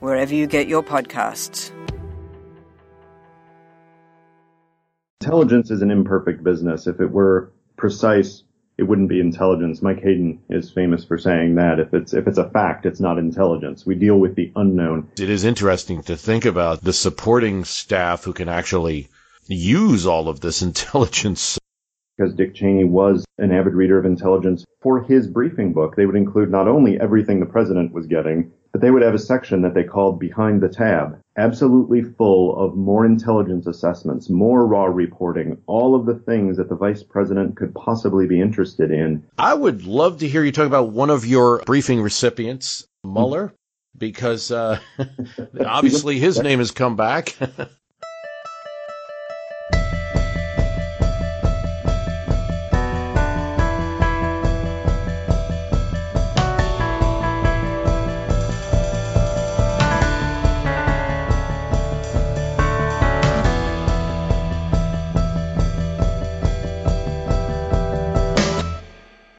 [0.00, 1.70] wherever you get your podcasts.
[5.20, 6.86] Intelligence is an imperfect business.
[6.86, 8.42] If it were precise,
[8.78, 9.82] it wouldn't be intelligence.
[9.82, 13.18] Mike Hayden is famous for saying that if it's if it's a fact, it's not
[13.18, 13.84] intelligence.
[13.84, 15.10] We deal with the unknown.
[15.18, 19.08] It is interesting to think about the supporting staff who can actually
[19.46, 21.58] use all of this intelligence.
[22.16, 26.16] Because Dick Cheney was an avid reader of intelligence for his briefing book, they would
[26.16, 29.74] include not only everything the president was getting, but they would have a section that
[29.74, 35.94] they called Behind the Tab, absolutely full of more intelligence assessments, more raw reporting, all
[35.94, 39.24] of the things that the vice president could possibly be interested in.
[39.38, 43.52] I would love to hear you talk about one of your briefing recipients, Mueller,
[43.96, 44.78] because uh,
[45.60, 47.36] obviously his name has come back.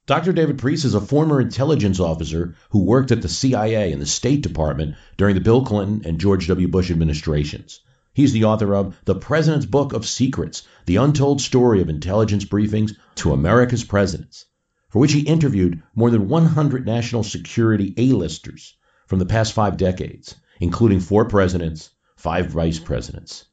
[0.08, 0.34] Dr.
[0.34, 4.42] David Priess is a former intelligence officer who worked at the CIA and the State
[4.42, 6.68] Department during the Bill Clinton and George W.
[6.68, 7.82] Bush administrations.
[8.12, 12.96] He's the author of The President's Book of Secrets, the untold story of intelligence briefings
[13.18, 14.48] to America's presidents,
[14.90, 20.34] for which he interviewed more than 100 national security A-listers from the past five decades,
[20.60, 23.46] including four presidents, five vice presidents.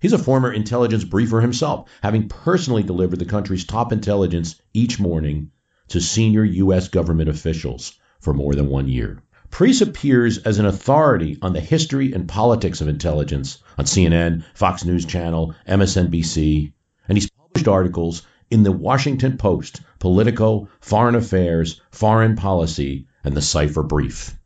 [0.00, 5.50] He's a former intelligence briefer himself, having personally delivered the country's top intelligence each morning
[5.88, 6.88] to senior U.S.
[6.88, 9.22] government officials for more than one year.
[9.50, 14.84] Priess appears as an authority on the history and politics of intelligence on CNN, Fox
[14.84, 16.72] News Channel, MSNBC,
[17.08, 23.42] and he's published articles in the Washington Post, Politico, Foreign Affairs, Foreign Policy, and the
[23.42, 24.36] Cipher Brief.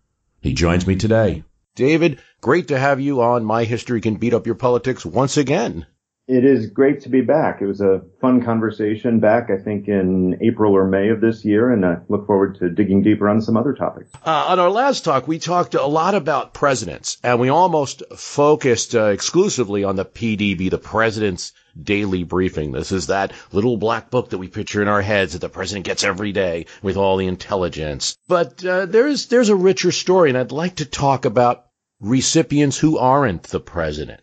[0.40, 1.44] He joins me today.
[1.74, 5.86] David, great to have you on My History Can Beat Up Your Politics once again.
[6.30, 7.60] It is great to be back.
[7.60, 11.72] It was a fun conversation back, I think, in April or May of this year,
[11.72, 14.12] and I look forward to digging deeper on some other topics.
[14.24, 18.94] Uh, on our last talk, we talked a lot about presidents, and we almost focused
[18.94, 22.70] uh, exclusively on the PDB, the President's Daily Briefing.
[22.70, 25.84] This is that little black book that we picture in our heads that the president
[25.84, 28.16] gets every day with all the intelligence.
[28.28, 31.64] But uh, there's there's a richer story, and I'd like to talk about
[31.98, 34.20] recipients who aren't the president.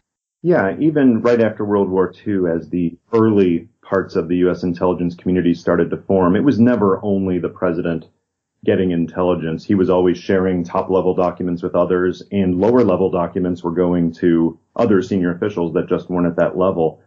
[0.47, 4.63] Yeah, even right after World War II, as the early parts of the U.S.
[4.63, 8.07] intelligence community started to form, it was never only the president
[8.63, 9.65] getting intelligence.
[9.65, 14.13] He was always sharing top level documents with others and lower level documents were going
[14.19, 17.01] to other senior officials that just weren't at that level.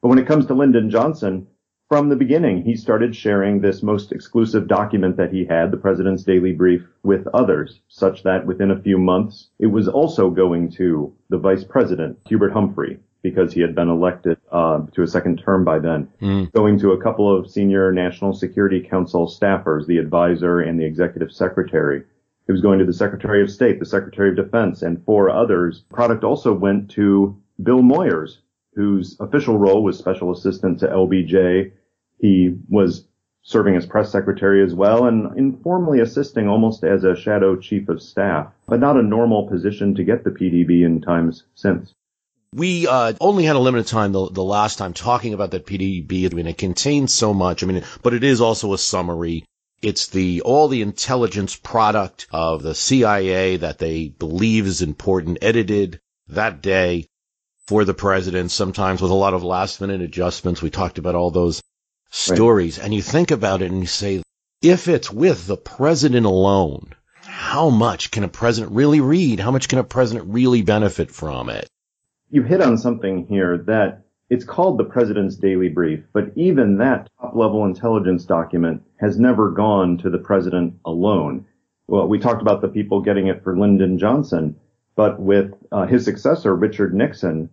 [0.00, 1.48] But when it comes to Lyndon Johnson,
[1.94, 6.24] from the beginning, he started sharing this most exclusive document that he had, the president's
[6.24, 11.14] daily brief, with others, such that within a few months, it was also going to
[11.28, 15.64] the vice president, Hubert Humphrey, because he had been elected uh, to a second term
[15.64, 16.50] by then, mm.
[16.50, 21.30] going to a couple of senior National Security Council staffers, the advisor and the executive
[21.30, 22.02] secretary.
[22.48, 25.84] It was going to the Secretary of State, the Secretary of Defense, and four others.
[25.92, 28.38] Product also went to Bill Moyers,
[28.74, 31.70] whose official role was special assistant to LBJ.
[32.18, 33.06] He was
[33.44, 38.02] serving as press secretary as well and informally assisting almost as a shadow chief of
[38.02, 41.92] staff, but not a normal position to get the PDB in times since.
[42.54, 46.30] We uh, only had a limited time the, the last time talking about that PDB.
[46.30, 47.62] I mean, it contains so much.
[47.62, 49.44] I mean, but it is also a summary.
[49.82, 56.00] It's the all the intelligence product of the CIA that they believe is important, edited
[56.28, 57.06] that day
[57.66, 60.62] for the president, sometimes with a lot of last minute adjustments.
[60.62, 61.60] We talked about all those
[62.14, 62.84] stories right.
[62.84, 64.22] and you think about it and you say,
[64.62, 69.40] if it's with the president alone, how much can a president really read?
[69.40, 71.68] How much can a president really benefit from it?
[72.30, 77.10] You hit on something here that it's called the president's daily brief, but even that
[77.20, 81.46] top level intelligence document has never gone to the president alone.
[81.88, 84.56] Well, we talked about the people getting it for Lyndon Johnson.
[84.96, 87.50] But with uh, his successor, Richard Nixon,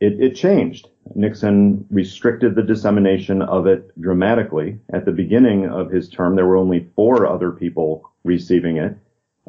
[0.00, 0.88] it, it, changed.
[1.14, 4.78] Nixon restricted the dissemination of it dramatically.
[4.92, 8.96] At the beginning of his term, there were only four other people receiving it.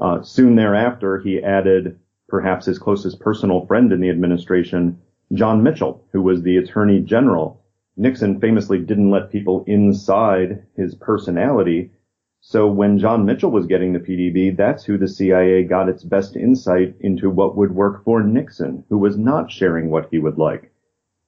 [0.01, 4.99] Uh, soon thereafter, he added perhaps his closest personal friend in the administration,
[5.33, 7.61] John Mitchell, who was the attorney general.
[7.97, 11.91] Nixon famously didn't let people inside his personality.
[12.41, 16.35] So when John Mitchell was getting the PDB, that's who the CIA got its best
[16.35, 20.71] insight into what would work for Nixon, who was not sharing what he would like.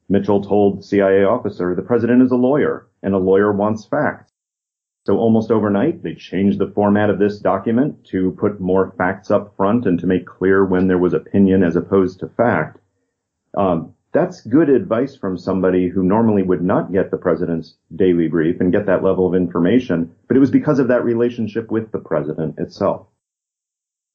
[0.08, 4.32] Mitchell told CIA officer, the president is a lawyer and a lawyer wants facts.
[5.06, 9.56] So almost overnight, they changed the format of this document to put more facts up
[9.58, 12.80] front and to make clear when there was opinion as opposed to fact.
[13.58, 18.60] Um, that's good advice from somebody who normally would not get the president's daily brief
[18.60, 22.00] and get that level of information, but it was because of that relationship with the
[22.00, 23.08] president itself.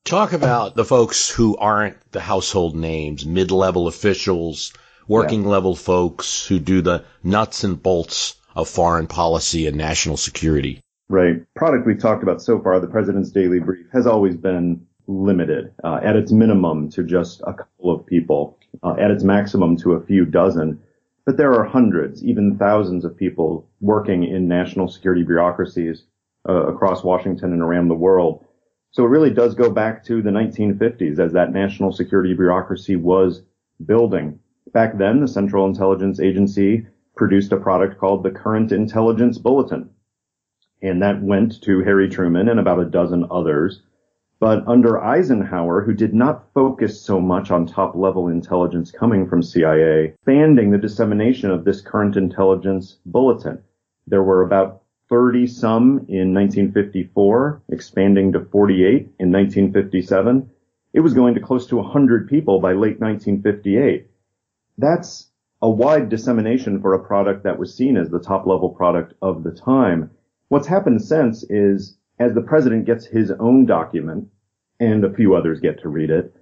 [0.05, 4.73] Talk about the folks who aren't the household names, mid-level officials,
[5.09, 5.49] working yeah.
[5.49, 10.81] level folks who do the nuts and bolts of foreign policy and national security.
[11.09, 11.43] Right.
[11.55, 16.01] Product we've talked about so far, the president's daily brief, has always been limited uh,
[16.03, 20.05] at its minimum to just a couple of people, uh, at its maximum to a
[20.05, 20.81] few dozen.
[21.25, 26.05] But there are hundreds, even thousands of people working in national security bureaucracies
[26.49, 28.45] uh, across Washington and around the world.
[28.93, 33.43] So it really does go back to the 1950s as that national security bureaucracy was
[33.85, 34.39] building.
[34.73, 36.87] Back then, the Central Intelligence Agency
[37.17, 39.91] produced a product called the Current Intelligence Bulletin.
[40.83, 43.83] And that went to Harry Truman and about a dozen others.
[44.39, 49.43] But under Eisenhower, who did not focus so much on top level intelligence coming from
[49.43, 53.63] CIA, expanding the dissemination of this current intelligence bulletin.
[54.07, 58.85] There were about 30 some in 1954, expanding to 48
[59.19, 60.51] in 1957.
[60.93, 64.07] It was going to close to 100 people by late 1958.
[64.77, 65.31] That's
[65.63, 69.43] a wide dissemination for a product that was seen as the top level product of
[69.43, 70.11] the time.
[70.49, 74.29] What's happened since is as the president gets his own document
[74.81, 76.35] and a few others get to read it,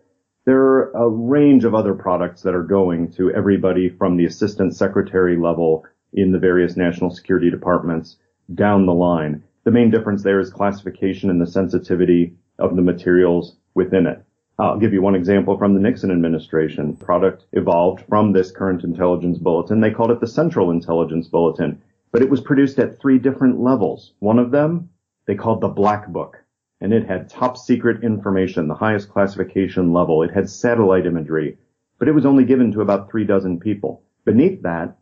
[0.44, 4.76] there are a range of other products that are going to everybody from the assistant
[4.76, 8.16] secretary level in the various national security departments
[8.54, 9.42] down the line.
[9.64, 14.22] The main difference there is classification and the sensitivity of the materials within it.
[14.58, 16.96] I'll give you one example from the Nixon administration.
[16.96, 19.80] Product evolved from this current intelligence bulletin.
[19.80, 21.82] They called it the Central Intelligence Bulletin,
[22.12, 24.12] but it was produced at three different levels.
[24.20, 24.90] One of them
[25.26, 26.42] they called the Black Book,
[26.80, 30.22] and it had top secret information, the highest classification level.
[30.22, 31.58] It had satellite imagery,
[31.98, 34.02] but it was only given to about three dozen people.
[34.24, 34.96] Beneath that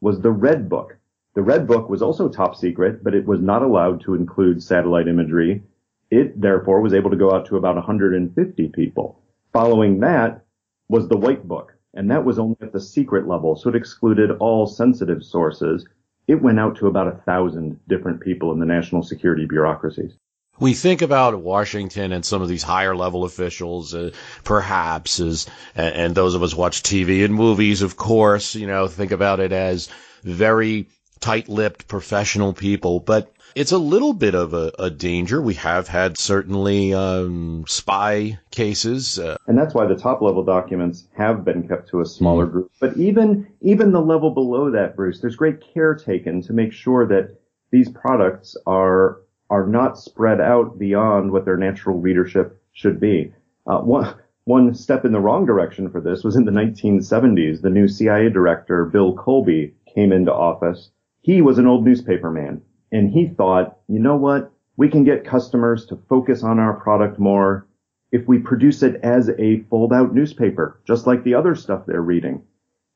[0.00, 0.96] was the Red Book.
[1.34, 5.08] The Red Book was also top secret, but it was not allowed to include satellite
[5.08, 5.62] imagery
[6.10, 9.20] it therefore was able to go out to about 150 people.
[9.52, 10.44] Following that
[10.88, 14.30] was the White Book, and that was only at the secret level, so it excluded
[14.38, 15.86] all sensitive sources.
[16.28, 20.12] It went out to about a thousand different people in the national security bureaucracies.
[20.60, 24.10] We think about Washington and some of these higher level officials, uh,
[24.44, 28.88] perhaps as, and, and those of us watch TV and movies, of course, you know,
[28.88, 29.88] think about it as
[30.22, 30.88] very
[31.20, 35.42] tight-lipped professional people, but it's a little bit of a, a danger.
[35.42, 41.08] We have had certainly um, spy cases, uh, and that's why the top level documents
[41.16, 42.52] have been kept to a smaller mm-hmm.
[42.52, 42.72] group.
[42.78, 47.04] But even even the level below that, Bruce, there's great care taken to make sure
[47.08, 47.36] that
[47.72, 53.32] these products are are not spread out beyond what their natural readership should be.
[53.66, 54.14] Uh, one
[54.44, 57.60] one step in the wrong direction for this was in the 1970s.
[57.60, 60.90] The new CIA director, Bill Colby, came into office.
[61.22, 64.52] He was an old newspaper man and he thought, you know what?
[64.76, 67.66] We can get customers to focus on our product more
[68.10, 72.00] if we produce it as a fold out newspaper, just like the other stuff they're
[72.00, 72.42] reading.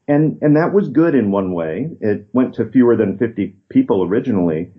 [0.09, 1.91] And, and that was good in one way.
[2.01, 4.71] It went to fewer than 50 people originally.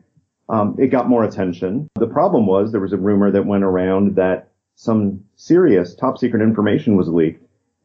[0.49, 1.89] Um, it got more attention.
[1.95, 6.41] The problem was there was a rumor that went around that some serious top secret
[6.41, 7.42] information was leaked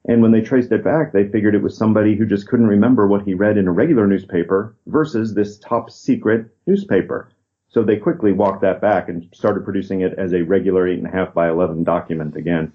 [0.08, 3.06] and when they traced it back, they figured it was somebody who just couldn't remember
[3.06, 7.30] what he read in a regular newspaper versus this top secret newspaper.
[7.68, 11.06] So they quickly walked that back and started producing it as a regular eight and
[11.06, 12.72] a half by 11 document again.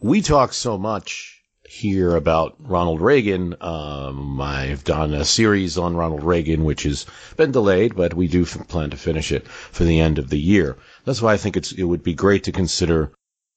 [0.00, 3.56] We talk so much here about Ronald Reagan.
[3.60, 8.46] Um, I've done a series on Ronald Reagan, which has been delayed, but we do
[8.46, 10.76] plan to finish it for the end of the year.
[11.04, 13.10] That's why I think it would be great to consider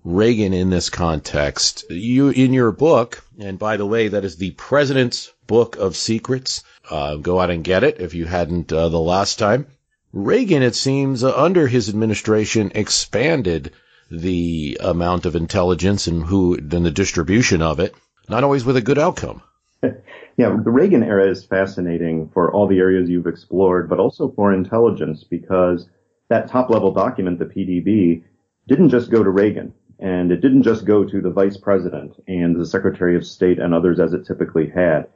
[0.06, 1.90] Reagan in this context.
[1.90, 6.64] You, in your book, and by the way, that is the President's Book of Secrets.
[6.90, 9.68] Uh, go out and get it if you hadn't uh, the last time.
[10.14, 13.74] Reagan, it seems, uh, under his administration, expanded
[14.10, 17.94] the amount of intelligence and who, then the distribution of it,
[18.28, 19.42] not always with a good outcome.
[20.38, 24.54] Yeah, the Reagan era is fascinating for all the areas you've explored, but also for
[24.54, 25.90] intelligence because
[26.30, 28.24] that top level document, the PDB,
[28.66, 32.56] didn't just go to Reagan And it didn't just go to the vice president and
[32.56, 35.08] the secretary of state and others as it typically had.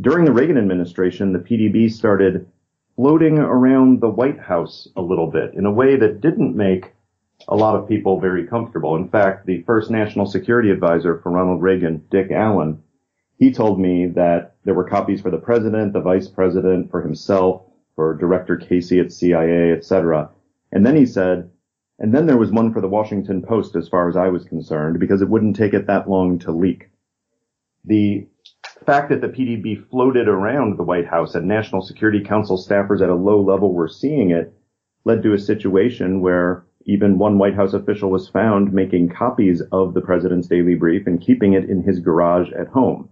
[0.00, 2.48] During the Reagan administration, the PDB started
[2.96, 6.92] floating around the White House a little bit in a way that didn't make
[7.48, 8.96] a lot of people very comfortable.
[8.96, 12.82] In fact, the first national security advisor for Ronald Reagan, Dick Allen,
[13.38, 17.62] he told me that there were copies for the president, the vice president, for himself,
[17.96, 20.30] for Director Casey at CIA, etc.
[20.70, 21.50] And then he said,
[21.98, 24.98] and then there was one for the Washington Post as far as I was concerned,
[24.98, 26.90] because it wouldn't take it that long to leak.
[27.84, 28.26] The
[28.86, 33.08] fact that the PDB floated around the White House and National Security Council staffers at
[33.08, 34.52] a low level were seeing it
[35.04, 39.94] led to a situation where even one White House official was found making copies of
[39.94, 43.08] the president's daily brief and keeping it in his garage at home.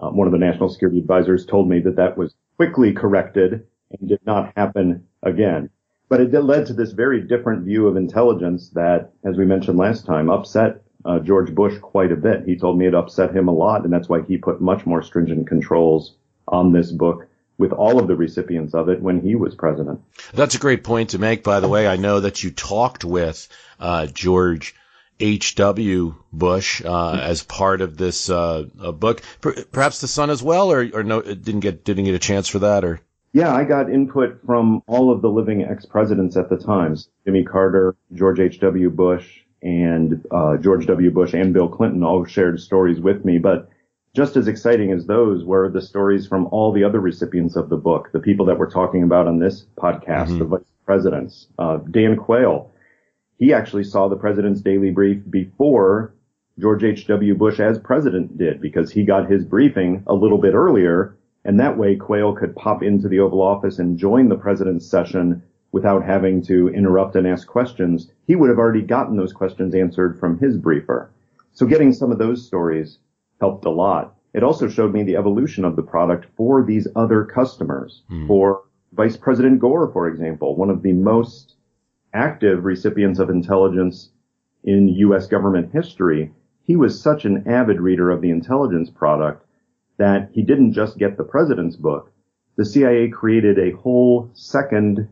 [0.00, 3.66] Uh, one of the national security advisors told me that that was quickly corrected
[3.98, 5.70] and did not happen again.
[6.14, 10.06] But it led to this very different view of intelligence that, as we mentioned last
[10.06, 12.44] time, upset uh, George Bush quite a bit.
[12.46, 15.02] He told me it upset him a lot, and that's why he put much more
[15.02, 16.14] stringent controls
[16.46, 17.26] on this book
[17.58, 20.02] with all of the recipients of it when he was president.
[20.32, 21.88] That's a great point to make, by the way.
[21.88, 23.48] I know that you talked with
[23.80, 24.76] uh, George
[25.18, 26.14] H.W.
[26.32, 29.20] Bush uh, as part of this uh, book.
[29.72, 32.60] perhaps the son as well, or, or no, didn't get didn't get a chance for
[32.60, 33.00] that, or
[33.34, 37.96] yeah, I got input from all of the living ex-presidents at the times: Jimmy Carter,
[38.14, 38.90] George H.W.
[38.90, 41.10] Bush, and uh, George W.
[41.10, 43.38] Bush and Bill Clinton all shared stories with me.
[43.38, 43.68] But
[44.14, 47.76] just as exciting as those were the stories from all the other recipients of the
[47.76, 50.38] book, the people that we're talking about on this podcast, mm-hmm.
[50.38, 51.48] the vice presidents.
[51.58, 52.70] Uh, Dan Quayle,
[53.38, 56.14] he actually saw the president's daily brief before
[56.58, 57.34] George H.W.
[57.34, 61.16] Bush as president did because he got his briefing a little bit earlier.
[61.44, 65.42] And that way Quayle could pop into the Oval Office and join the president's session
[65.72, 68.10] without having to interrupt and ask questions.
[68.26, 71.10] He would have already gotten those questions answered from his briefer.
[71.52, 72.98] So getting some of those stories
[73.40, 74.16] helped a lot.
[74.32, 78.02] It also showed me the evolution of the product for these other customers.
[78.10, 78.26] Mm.
[78.26, 81.54] For Vice President Gore, for example, one of the most
[82.12, 84.10] active recipients of intelligence
[84.62, 85.26] in U.S.
[85.26, 86.32] government history,
[86.62, 89.43] he was such an avid reader of the intelligence product
[89.98, 92.10] that he didn't just get the president's book.
[92.56, 95.08] The CIA created a whole second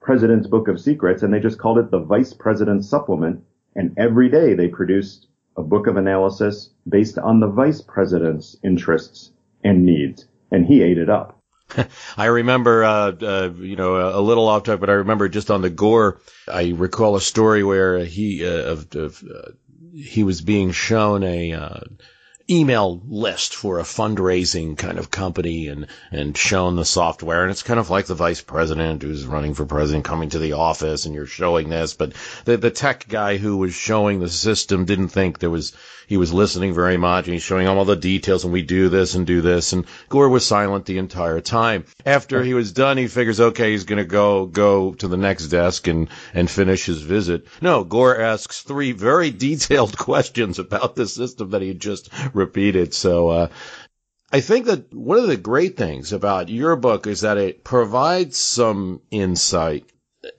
[0.00, 3.44] president's book of secrets and they just called it the vice president's supplement.
[3.76, 9.30] And every day they produced a book of analysis based on the vice president's interests
[9.62, 11.38] and needs, and he ate it up.
[12.16, 15.62] I remember, uh, uh, you know, a little off topic, but I remember just on
[15.62, 19.50] the Gore, I recall a story where he, uh, of, of uh,
[19.94, 21.80] he was being shown a, uh,
[22.50, 27.42] email list for a fundraising kind of company and, and shown the software.
[27.42, 30.54] And it's kind of like the vice president who's running for president coming to the
[30.54, 31.94] office and you're showing this.
[31.94, 32.12] But
[32.44, 35.72] the, the tech guy who was showing the system didn't think there was,
[36.10, 38.88] he was listening very much and he's showing him all the details and we do
[38.88, 39.72] this and do this.
[39.72, 41.84] And Gore was silent the entire time.
[42.04, 45.46] After he was done, he figures, okay, he's going to go, go to the next
[45.46, 47.46] desk and, and finish his visit.
[47.62, 52.92] No, Gore asks three very detailed questions about the system that he just repeated.
[52.92, 53.48] So, uh,
[54.32, 58.36] I think that one of the great things about your book is that it provides
[58.36, 59.84] some insight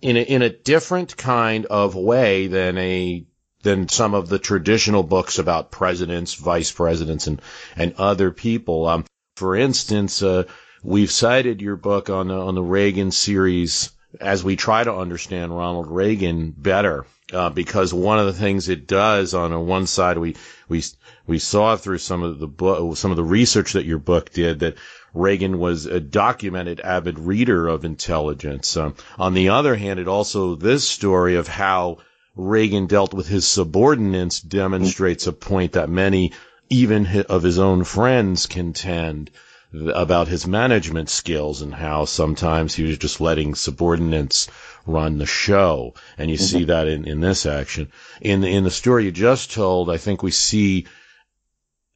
[0.01, 3.25] in a, in a different kind of way than a
[3.63, 7.41] than some of the traditional books about presidents, vice presidents, and
[7.75, 8.87] and other people.
[8.87, 10.43] Um, for instance, uh,
[10.83, 15.87] we've cited your book on on the Reagan series as we try to understand Ronald
[15.87, 20.35] Reagan better uh, because one of the things it does on a one side we
[20.67, 20.83] we
[21.27, 24.59] we saw through some of the book, some of the research that your book did
[24.59, 24.77] that
[25.13, 28.75] Reagan was a documented avid reader of intelligence.
[28.77, 31.97] Um, on the other hand, it also this story of how
[32.35, 36.31] Reagan dealt with his subordinates demonstrates a point that many,
[36.69, 39.29] even of his own friends, contend
[39.73, 44.47] about his management skills and how sometimes he was just letting subordinates
[44.85, 45.93] run the show.
[46.17, 46.57] And you mm-hmm.
[46.57, 47.91] see that in, in this action.
[48.21, 50.85] In, in the story you just told, I think we see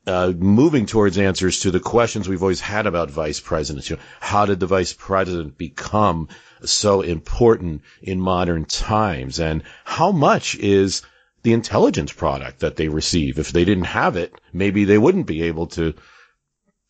[0.08, 3.90] uh, moving towards answers to the questions we've always had about vice presidents.
[3.90, 6.30] You know, how did the vice president become
[6.64, 9.40] so important in modern times?
[9.40, 11.02] And how much is
[11.44, 13.40] the intelligence product that they receive?
[13.40, 15.94] If they didn't have it, maybe they wouldn't be able to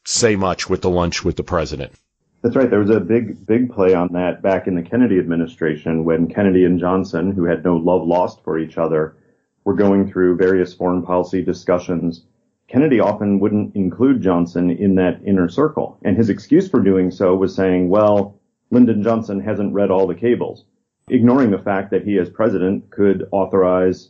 [0.05, 1.93] say much with the lunch with the president.
[2.41, 2.69] That's right.
[2.69, 6.63] There was a big, big play on that back in the Kennedy administration when Kennedy
[6.63, 9.15] and Johnson, who had no love lost for each other,
[9.63, 12.23] were going through various foreign policy discussions.
[12.67, 15.99] Kennedy often wouldn't include Johnson in that inner circle.
[16.03, 18.39] And his excuse for doing so was saying, well,
[18.71, 20.65] Lyndon Johnson hasn't read all the cables,
[21.09, 24.09] ignoring the fact that he as president could authorize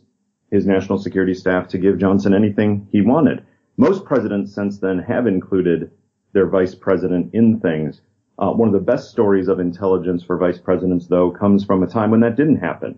[0.52, 3.44] his national security staff to give Johnson anything he wanted.
[3.78, 5.92] Most presidents since then have included
[6.32, 8.02] their vice president in things.
[8.40, 11.88] Uh, one of the best stories of intelligence for vice presidents, though, comes from a
[11.88, 12.98] time when that didn't happen.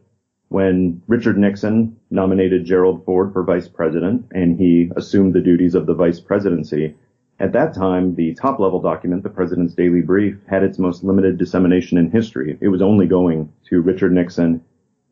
[0.49, 5.85] When Richard Nixon nominated Gerald Ford for vice president and he assumed the duties of
[5.85, 6.95] the vice presidency,
[7.39, 11.37] at that time, the top level document, the President's Daily Brief, had its most limited
[11.37, 12.57] dissemination in history.
[12.61, 14.63] It was only going to Richard Nixon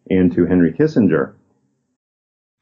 [0.10, 1.34] and to Henry Kissinger.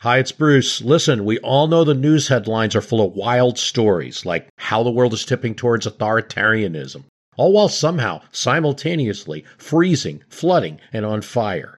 [0.02, 0.82] Hi, it's Bruce.
[0.82, 4.92] Listen, we all know the news headlines are full of wild stories, like how the
[4.92, 7.06] world is tipping towards authoritarianism,
[7.38, 11.78] all while somehow simultaneously freezing, flooding, and on fire.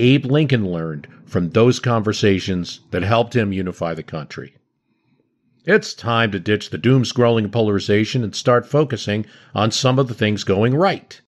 [0.00, 4.54] Abe Lincoln learned from those conversations that helped him unify the country.
[5.66, 10.14] It's time to ditch the doom scrolling polarization and start focusing on some of the
[10.14, 11.20] things going right.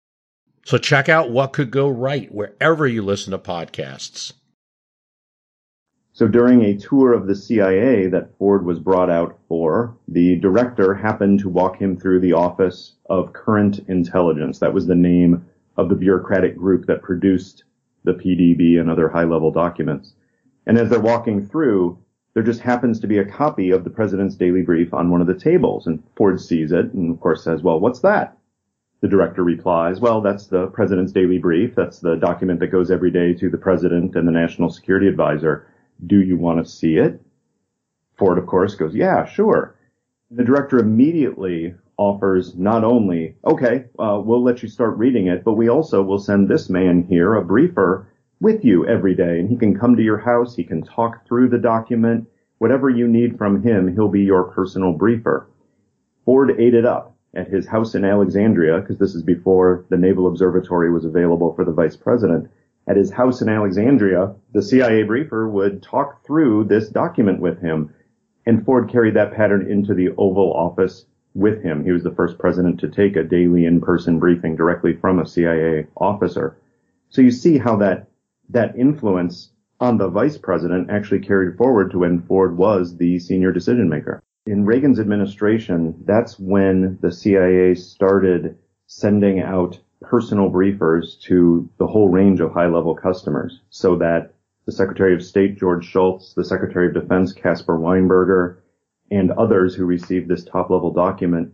[0.63, 4.31] So check out what could go right wherever you listen to podcasts.
[6.13, 10.93] So during a tour of the CIA that Ford was brought out for, the director
[10.93, 14.59] happened to walk him through the Office of Current Intelligence.
[14.59, 17.65] That was the name of the bureaucratic group that produced
[18.03, 20.13] the PDB and other high level documents.
[20.65, 21.97] And as they're walking through,
[22.33, 25.27] there just happens to be a copy of the president's daily brief on one of
[25.27, 28.37] the tables and Ford sees it and of course says, well, what's that?
[29.01, 31.75] The director replies, well, that's the president's daily brief.
[31.75, 35.67] That's the document that goes every day to the president and the national security advisor.
[36.05, 37.19] Do you want to see it?
[38.17, 39.75] Ford, of course, goes, yeah, sure.
[40.29, 45.53] The director immediately offers not only, okay, uh, we'll let you start reading it, but
[45.53, 48.07] we also will send this man here, a briefer,
[48.39, 49.39] with you every day.
[49.39, 50.55] And he can come to your house.
[50.55, 52.27] He can talk through the document.
[52.57, 55.47] Whatever you need from him, he'll be your personal briefer.
[56.25, 60.27] Ford ate it up at his house in Alexandria, because this is before the Naval
[60.27, 62.49] Observatory was available for the vice president
[62.87, 67.93] at his house in Alexandria, the CIA briefer would talk through this document with him.
[68.45, 71.83] And Ford carried that pattern into the Oval Office with him.
[71.83, 75.87] He was the first president to take a daily in-person briefing directly from a CIA
[75.97, 76.57] officer.
[77.09, 78.07] So you see how that,
[78.49, 83.51] that influence on the vice president actually carried forward to when Ford was the senior
[83.51, 84.21] decision maker.
[84.45, 92.09] In Reagan's administration, that's when the CIA started sending out personal briefers to the whole
[92.09, 94.33] range of high level customers so that
[94.65, 98.57] the Secretary of State, George Shultz, the Secretary of Defense, Caspar Weinberger,
[99.11, 101.53] and others who received this top level document,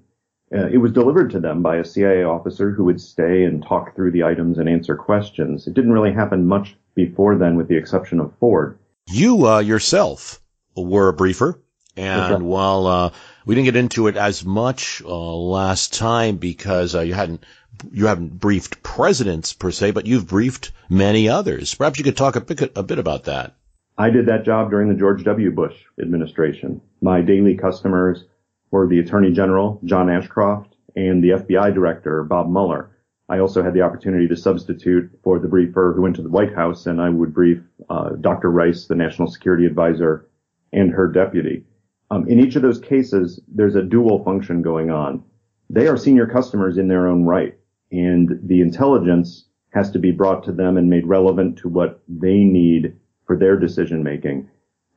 [0.55, 3.95] uh, it was delivered to them by a CIA officer who would stay and talk
[3.95, 5.67] through the items and answer questions.
[5.67, 8.77] It didn't really happen much before then with the exception of Ford.
[9.09, 10.39] You, uh, yourself
[10.75, 11.59] were a briefer.
[11.97, 12.41] And right.
[12.41, 13.11] while, uh,
[13.45, 17.43] we didn't get into it as much, uh, last time because, uh, you hadn't
[17.91, 21.75] you haven't briefed presidents per se, but you've briefed many others.
[21.75, 23.55] Perhaps you could talk a bit, a bit about that.
[23.97, 25.51] I did that job during the George W.
[25.51, 26.81] Bush administration.
[27.01, 28.25] My daily customers
[28.71, 32.91] were the Attorney General, John Ashcroft, and the FBI Director, Bob Mueller.
[33.29, 36.53] I also had the opportunity to substitute for the briefer who went to the White
[36.53, 38.51] House, and I would brief uh, Dr.
[38.51, 40.29] Rice, the National Security Advisor,
[40.71, 41.65] and her deputy.
[42.11, 45.23] Um, in each of those cases, there's a dual function going on.
[45.69, 47.57] They are senior customers in their own right
[47.91, 52.37] and the intelligence has to be brought to them and made relevant to what they
[52.37, 52.95] need
[53.27, 54.49] for their decision making.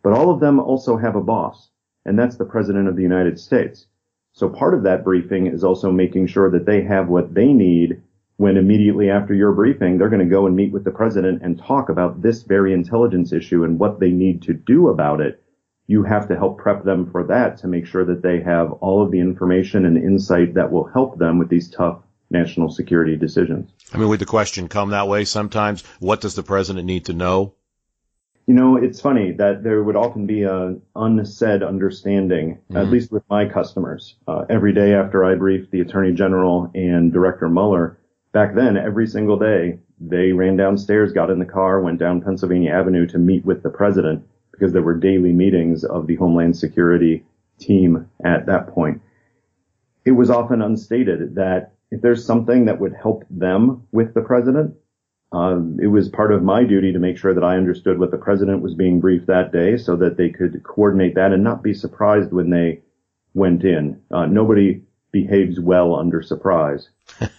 [0.03, 1.69] But all of them also have a boss,
[2.07, 3.87] and that's the President of the United States.
[4.33, 8.01] So part of that briefing is also making sure that they have what they need
[8.40, 11.59] when immediately after your briefing, they're going to go and meet with the president and
[11.59, 15.43] talk about this very intelligence issue and what they need to do about it.
[15.87, 19.03] You have to help prep them for that to make sure that they have all
[19.03, 21.99] of the information and insight that will help them with these tough
[22.31, 23.71] national security decisions.
[23.93, 25.83] I mean, would the question come that way sometimes?
[25.99, 27.57] What does the president need to know?
[28.50, 32.78] You know, it's funny that there would often be an unsaid understanding, mm-hmm.
[32.78, 34.16] at least with my customers.
[34.26, 38.00] Uh, every day after I briefed the Attorney General and Director Mueller,
[38.32, 42.72] back then, every single day, they ran downstairs, got in the car, went down Pennsylvania
[42.72, 47.24] Avenue to meet with the president because there were daily meetings of the Homeland Security
[47.60, 49.00] team at that point.
[50.04, 54.74] It was often unstated that if there's something that would help them with the president,
[55.33, 58.19] um, it was part of my duty to make sure that I understood what the
[58.19, 61.75] president was being briefed that day so that they could coordinate that and not be
[61.75, 62.81] surprised when they
[63.33, 64.03] went in.
[64.11, 66.88] Uh, nobody behaves well under surprise.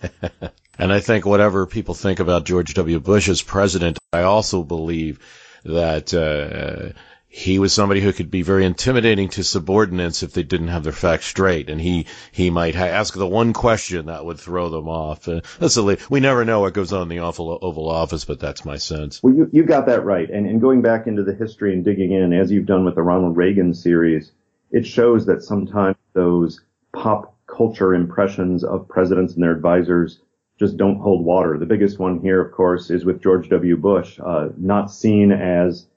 [0.77, 2.99] and I think whatever people think about George W.
[2.99, 5.19] Bush as president, I also believe
[5.65, 6.97] that uh,
[7.33, 10.91] he was somebody who could be very intimidating to subordinates if they didn't have their
[10.91, 14.89] facts straight, and he he might ha- ask the one question that would throw them
[14.89, 15.29] off.
[15.29, 18.41] Uh, that's a, we never know what goes on in the Oval, Oval Office, but
[18.41, 19.23] that's my sense.
[19.23, 22.11] Well, you you got that right, and and going back into the history and digging
[22.11, 24.33] in as you've done with the Ronald Reagan series,
[24.69, 26.59] it shows that sometimes those
[26.93, 30.19] pop culture impressions of presidents and their advisors
[30.59, 31.57] just don't hold water.
[31.57, 33.77] The biggest one here, of course, is with George W.
[33.77, 35.87] Bush, uh, not seen as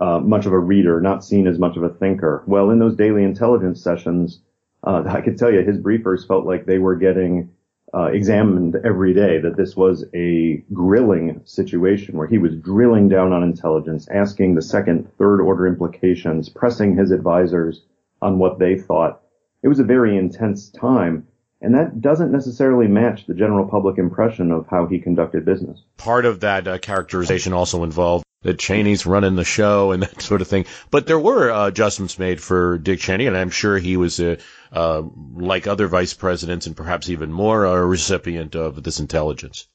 [0.00, 2.42] uh, much of a reader, not seen as much of a thinker.
[2.46, 4.40] Well, in those daily intelligence sessions,
[4.84, 7.50] uh, I could tell you his briefers felt like they were getting
[7.92, 13.32] uh, examined every day, that this was a grilling situation where he was drilling down
[13.32, 17.82] on intelligence, asking the second, third order implications, pressing his advisors
[18.22, 19.22] on what they thought.
[19.62, 21.26] It was a very intense time.
[21.62, 25.82] And that doesn't necessarily match the general public impression of how he conducted business.
[25.98, 30.40] Part of that uh, characterization also involved that Cheney's running the show and that sort
[30.40, 30.66] of thing.
[30.90, 34.36] But there were uh, adjustments made for Dick Cheney, and I'm sure he was, uh,
[34.72, 35.02] uh,
[35.34, 39.66] like other vice presidents and perhaps even more, a recipient of this intelligence.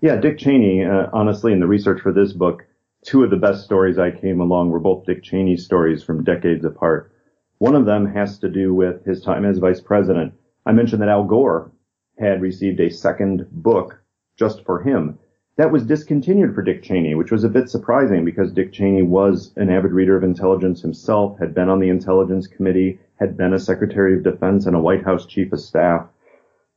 [0.00, 2.66] Yeah, Dick Cheney, uh, honestly, in the research for this book,
[3.04, 6.64] two of the best stories I came along were both Dick Cheney stories from decades
[6.64, 7.12] apart.
[7.58, 10.34] One of them has to do with his time as vice president.
[10.66, 11.72] I mentioned that Al Gore
[12.18, 14.00] had received a second book
[14.36, 15.18] just for him
[15.56, 19.52] that was discontinued for Dick Cheney, which was a bit surprising because Dick Cheney was
[19.56, 23.58] an avid reader of intelligence himself, had been on the intelligence committee, had been a
[23.58, 26.08] secretary of defense and a White House chief of staff.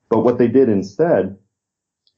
[0.09, 1.37] But what they did instead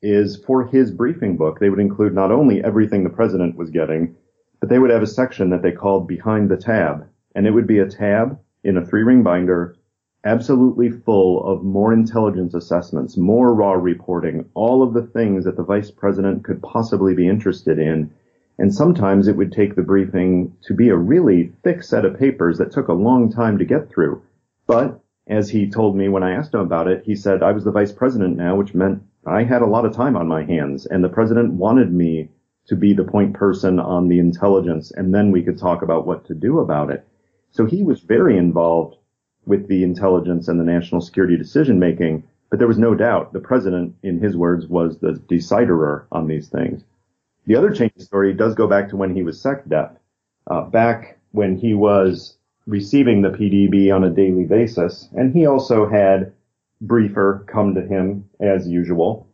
[0.01, 4.15] is for his briefing book, they would include not only everything the president was getting,
[4.59, 7.07] but they would have a section that they called behind the tab.
[7.35, 9.75] And it would be a tab in a three ring binder
[10.25, 15.63] absolutely full of more intelligence assessments, more raw reporting, all of the things that the
[15.63, 18.11] vice president could possibly be interested in.
[18.57, 22.57] And sometimes it would take the briefing to be a really thick set of papers
[22.57, 24.21] that took a long time to get through.
[24.67, 27.63] But as he told me when I asked him about it, he said I was
[27.63, 30.85] the vice president now, which meant I had a lot of time on my hands
[30.85, 32.29] and the president wanted me
[32.67, 36.25] to be the point person on the intelligence and then we could talk about what
[36.25, 37.07] to do about it.
[37.51, 38.98] So he was very involved
[39.49, 42.23] with the intelligence and the national security decision making.
[42.49, 46.47] But there was no doubt the president, in his words, was the deciderer on these
[46.47, 46.83] things.
[47.47, 49.95] The other change Cheney story does go back to when he was SecDef.
[50.47, 55.89] Uh, back when he was receiving the PDB on a daily basis, and he also
[55.89, 56.31] had
[56.81, 59.27] briefer come to him as usual.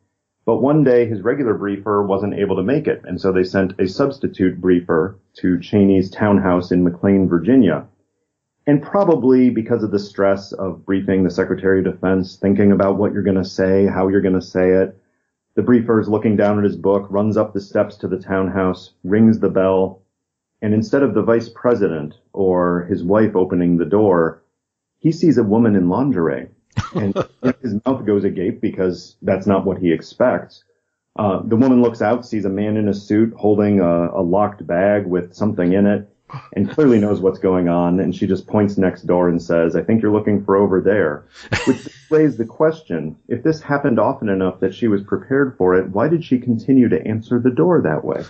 [0.45, 3.79] But one day his regular briefer wasn't able to make it, and so they sent
[3.79, 7.87] a substitute briefer to Cheney's townhouse in McLean, Virginia
[8.67, 13.13] and probably because of the stress of briefing the Secretary of Defense, thinking about what
[13.13, 14.99] you're going to say, how you're going to say it.
[15.55, 18.91] The briefer is looking down at his book, runs up the steps to the townhouse,
[19.03, 20.01] rings the bell,
[20.61, 24.41] and instead of the vice president or his wife opening the door,
[24.97, 26.49] he sees a woman in lingerie.
[26.93, 27.15] And
[27.61, 30.63] his mouth goes agape because that's not what he expects.
[31.17, 34.65] Uh, the woman looks out, sees a man in a suit holding a, a locked
[34.65, 36.09] bag with something in it
[36.53, 37.99] and clearly knows what's going on.
[37.99, 41.25] And she just points next door and says, I think you're looking for over there,
[41.65, 45.89] which raised the question, if this happened often enough that she was prepared for it,
[45.89, 48.23] why did she continue to answer the door that way?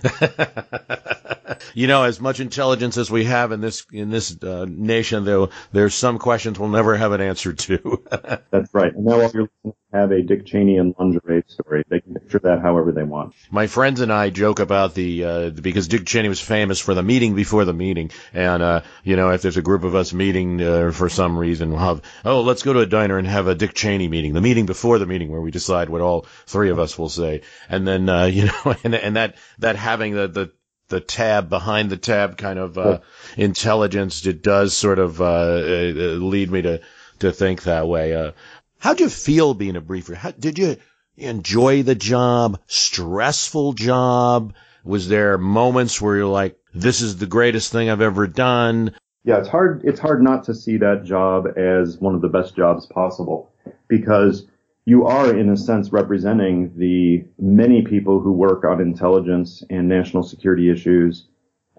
[1.74, 5.50] you know, as much intelligence as we have in this in this uh, nation, though,
[5.72, 8.04] there's some questions we'll never have an answer to.
[8.52, 8.94] That's right.
[8.94, 11.84] And now your listeners have a Dick Cheney and lingerie story.
[11.90, 13.34] They can picture that however they want.
[13.50, 17.04] My friends and I joke about the uh, because Dick Cheney was famous for the
[17.04, 20.62] meeting before the meeting, and uh, you know, if there's a group of us meeting
[20.62, 23.56] uh, for some reason, we'll have oh, let's go to a diner and have a
[23.56, 26.80] Dick Cheney meeting, the meeting before the meeting where we decide what all three of
[26.80, 30.52] us will say, and then uh, you know, and and that that having the the
[30.90, 33.00] the tab behind the tab kind of uh,
[33.38, 34.26] intelligence.
[34.26, 36.82] It does sort of uh, uh, lead me to
[37.20, 38.14] to think that way.
[38.14, 38.32] Uh,
[38.80, 40.16] how'd you feel being a briefer?
[40.16, 40.78] How, did you
[41.18, 42.60] enjoy the job?
[42.68, 44.54] Stressful job?
[44.84, 48.94] Was there moments where you're like, this is the greatest thing I've ever done?
[49.24, 52.56] Yeah, it's hard, it's hard not to see that job as one of the best
[52.56, 53.52] jobs possible
[53.88, 54.46] because
[54.86, 60.22] you are in a sense representing the many people who work on intelligence and national
[60.22, 61.28] security issues,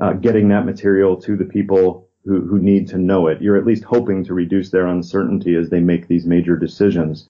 [0.01, 3.41] uh, getting that material to the people who, who need to know it.
[3.41, 7.29] You're at least hoping to reduce their uncertainty as they make these major decisions.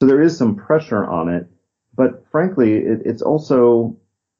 [0.00, 1.48] So there is some pressure on it,
[1.96, 3.96] but frankly, it, it's also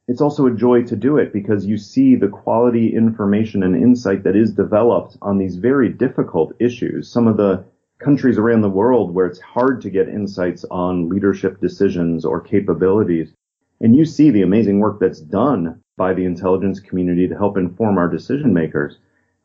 [0.08, 4.22] it's also a joy to do it because you see the quality information and insight
[4.22, 7.10] that is developed on these very difficult issues.
[7.10, 7.64] Some of the
[7.98, 13.32] countries around the world where it's hard to get insights on leadership decisions or capabilities.
[13.80, 17.98] And you see the amazing work that's done by the intelligence community to help inform
[17.98, 18.98] our decision makers.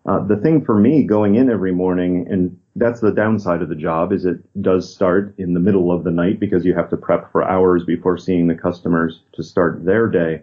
[0.06, 3.76] Uh, the thing for me going in every morning, and that's the downside of the
[3.76, 6.98] job, is it does start in the middle of the night because you have to
[6.98, 10.42] prep for hours before seeing the customers to start their day.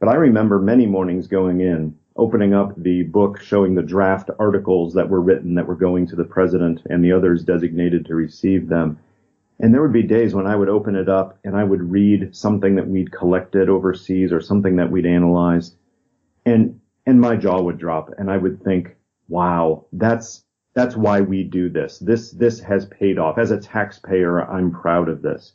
[0.00, 4.94] But I remember many mornings going in, opening up the book showing the draft articles
[4.94, 8.68] that were written that were going to the president and the others designated to receive
[8.68, 8.98] them.
[9.58, 12.34] And there would be days when I would open it up and I would read
[12.34, 15.76] something that we'd collected overseas or something that we'd analyzed
[16.46, 18.96] and, and my jaw would drop and I would think,
[19.28, 21.98] wow, that's, that's why we do this.
[21.98, 23.38] This, this has paid off.
[23.38, 25.54] As a taxpayer, I'm proud of this.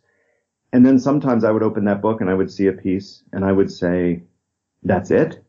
[0.71, 3.43] And then sometimes I would open that book and I would see a piece and
[3.43, 4.23] I would say,
[4.83, 5.43] that's it.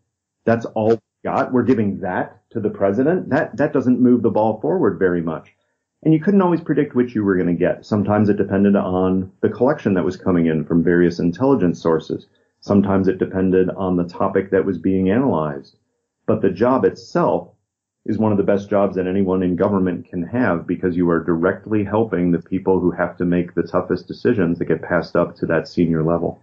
[0.50, 1.52] That's all we got.
[1.52, 3.30] We're giving that to the president.
[3.30, 5.54] That, that doesn't move the ball forward very much.
[6.02, 7.86] And you couldn't always predict which you were going to get.
[7.86, 12.26] Sometimes it depended on the collection that was coming in from various intelligence sources.
[12.58, 15.76] Sometimes it depended on the topic that was being analyzed.
[16.26, 17.52] But the job itself
[18.04, 21.22] is one of the best jobs that anyone in government can have because you are
[21.22, 25.36] directly helping the people who have to make the toughest decisions that get passed up
[25.36, 26.42] to that senior level.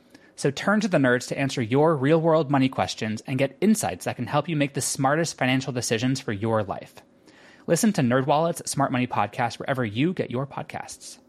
[0.41, 4.05] So turn to the nerds to answer your real world money questions and get insights
[4.05, 6.95] that can help you make the smartest financial decisions for your life.
[7.67, 11.19] Listen to NerdWallet's Smart Money Podcast wherever you get your podcasts.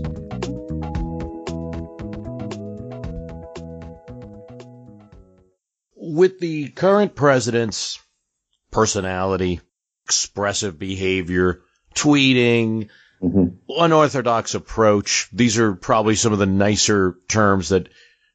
[5.96, 8.00] With the current president's
[8.72, 9.62] personality,
[10.06, 11.62] expressive behavior,
[11.94, 12.90] tweeting,
[13.22, 13.56] mm-hmm.
[13.70, 15.30] unorthodox approach.
[15.32, 17.90] These are probably some of the nicer terms that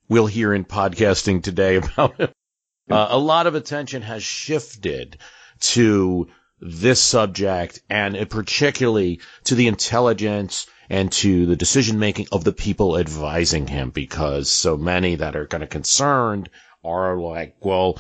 [0.09, 2.21] we'll hear in podcasting today about.
[2.21, 5.19] Uh, a lot of attention has shifted
[5.59, 6.29] to
[6.61, 12.97] this subject and particularly to the intelligence and to the decision making of the people
[12.97, 16.49] advising him because so many that are kind of concerned
[16.85, 17.99] are like, well,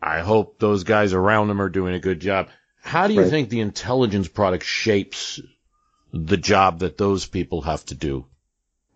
[0.00, 2.48] I hope those guys around him are doing a good job.
[2.82, 3.30] How do you right.
[3.30, 5.40] think the intelligence product shapes
[6.12, 8.26] the job that those people have to do?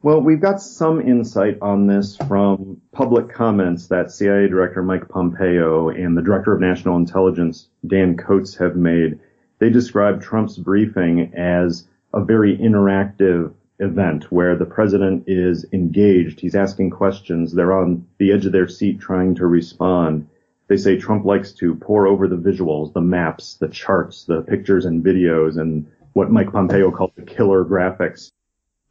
[0.03, 5.91] Well, we've got some insight on this from public comments that CIA Director Mike Pompeo
[5.91, 9.21] and the Director of National Intelligence, Dan Coats, have made.
[9.61, 16.41] They describe Trump's briefing as a very interactive event where the president is engaged.
[16.41, 17.53] He's asking questions.
[17.53, 20.29] They're on the edge of their seat trying to respond.
[20.67, 24.85] They say Trump likes to pore over the visuals, the maps, the charts, the pictures
[24.85, 28.31] and videos, and what Mike Pompeo called the killer graphics.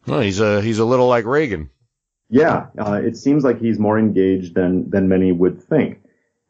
[0.08, 1.70] Well, he's a he's a little like Reagan.
[2.30, 6.02] Yeah, uh, it seems like he's more engaged than than many would think.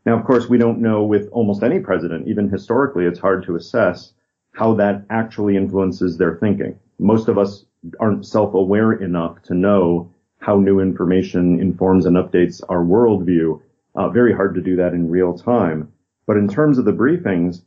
[0.06, 3.56] Now, of course, we don't know with almost any president, even historically, it's hard to
[3.56, 4.14] assess
[4.54, 6.78] how that actually influences their thinking.
[7.00, 7.66] Most of us
[8.00, 13.62] aren't self-aware enough to know how new information informs and updates our worldview.
[13.96, 15.92] Uh, very hard to do that in real time.
[16.26, 17.62] But in terms of the briefings,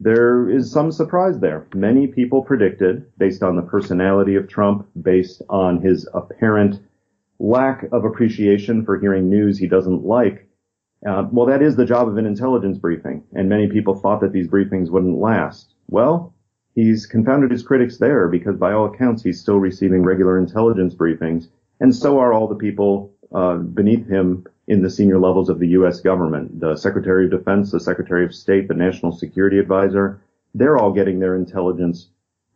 [0.00, 1.66] there is some surprise there.
[1.74, 6.80] Many people predicted, based on the personality of Trump, based on his apparent
[7.40, 10.48] lack of appreciation for hearing news he doesn't like.
[11.06, 14.32] Uh, well, that is the job of an intelligence briefing, and many people thought that
[14.32, 15.74] these briefings wouldn't last.
[15.88, 16.34] Well,
[16.74, 21.48] he's confounded his critics there because by all accounts he's still receiving regular intelligence briefings,
[21.80, 25.68] and so are all the people uh, beneath him in the senior levels of the
[25.68, 26.00] U.S.
[26.00, 26.60] government.
[26.60, 30.20] The Secretary of Defense, the Secretary of State, the National Security Advisor,
[30.54, 32.08] they're all getting their intelligence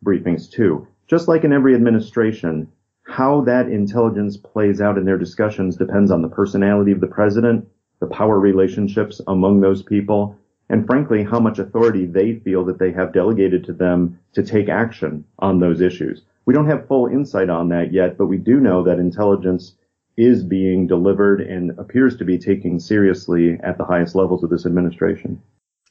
[0.05, 0.87] briefings too.
[1.07, 2.71] Just like in every administration,
[3.07, 7.67] how that intelligence plays out in their discussions depends on the personality of the president,
[7.99, 10.37] the power relationships among those people,
[10.69, 14.69] and frankly, how much authority they feel that they have delegated to them to take
[14.69, 16.21] action on those issues.
[16.45, 19.73] We don't have full insight on that yet, but we do know that intelligence
[20.15, 24.65] is being delivered and appears to be taken seriously at the highest levels of this
[24.65, 25.41] administration.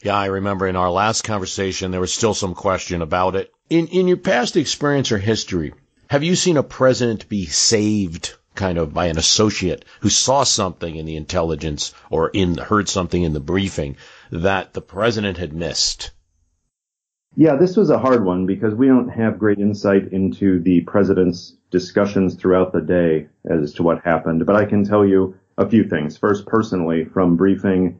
[0.03, 3.53] Yeah, I remember in our last conversation there was still some question about it.
[3.71, 5.75] In in your past experience or history,
[6.09, 10.97] have you seen a president be saved kind of by an associate who saw something
[10.97, 13.97] in the intelligence or in heard something in the briefing
[14.31, 16.11] that the president had missed?
[17.35, 21.57] Yeah, this was a hard one because we don't have great insight into the president's
[21.71, 25.89] discussions throughout the day as to what happened, but I can tell you a few
[25.89, 26.19] things.
[26.19, 27.99] First, personally, from briefing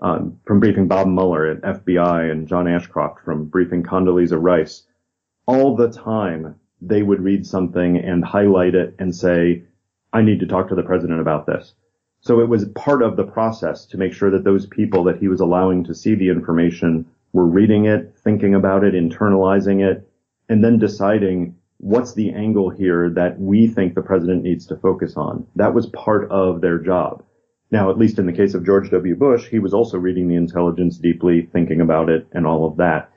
[0.00, 4.82] um, from briefing Bob Mueller at FBI and John Ashcroft from briefing Condoleezza Rice,
[5.46, 9.62] all the time they would read something and highlight it and say,
[10.12, 11.74] I need to talk to the president about this.
[12.20, 15.28] So it was part of the process to make sure that those people that he
[15.28, 20.08] was allowing to see the information were reading it, thinking about it, internalizing it,
[20.48, 25.16] and then deciding what's the angle here that we think the president needs to focus
[25.16, 25.46] on.
[25.56, 27.24] That was part of their job.
[27.72, 29.16] Now, at least in the case of George W.
[29.16, 33.10] Bush, he was also reading the intelligence deeply, thinking about it, and all of that.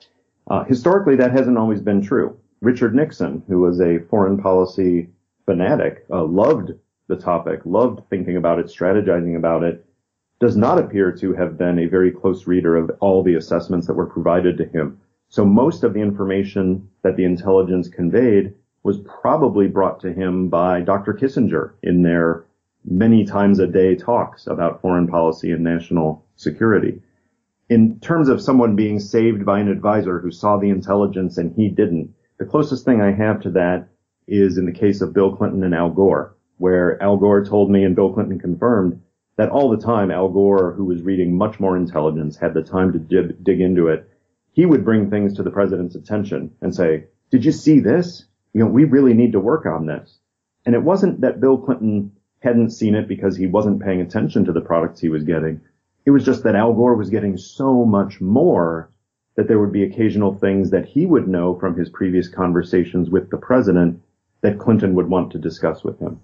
[0.48, 2.36] Uh, historically, that hasn't always been true.
[2.62, 5.10] Richard Nixon, who was a foreign policy
[5.46, 6.72] fanatic, uh, loved
[7.08, 9.86] the topic, loved thinking about it, strategizing about it,
[10.40, 13.96] does not appear to have been a very close reader of all the assessments that
[13.96, 15.00] were provided to him.
[15.30, 20.82] So most of the information that the intelligence conveyed was probably brought to him by
[20.82, 21.14] Dr.
[21.14, 22.46] Kissinger in their
[22.86, 27.02] many times a day talks about foreign policy and national security.
[27.70, 31.68] In terms of someone being saved by an advisor who saw the intelligence and he
[31.68, 33.90] didn't, the closest thing I have to that
[34.28, 37.84] is in the case of Bill Clinton and Al Gore, where Al Gore told me
[37.84, 39.02] and Bill Clinton confirmed
[39.38, 42.92] that all the time Al Gore, who was reading much more intelligence, had the time
[42.94, 44.10] to dig, dig into it.
[44.52, 48.26] He would bring things to the president's attention and say, did you see this?
[48.54, 50.20] You know, we really need to work on this.
[50.66, 54.52] And it wasn't that Bill Clinton hadn't seen it because he wasn't paying attention to
[54.52, 55.62] the products he was getting.
[56.06, 58.90] It was just that Al Gore was getting so much more
[59.36, 63.30] that there would be occasional things that he would know from his previous conversations with
[63.30, 64.02] the president
[64.42, 66.20] that Clinton would want to discuss with him.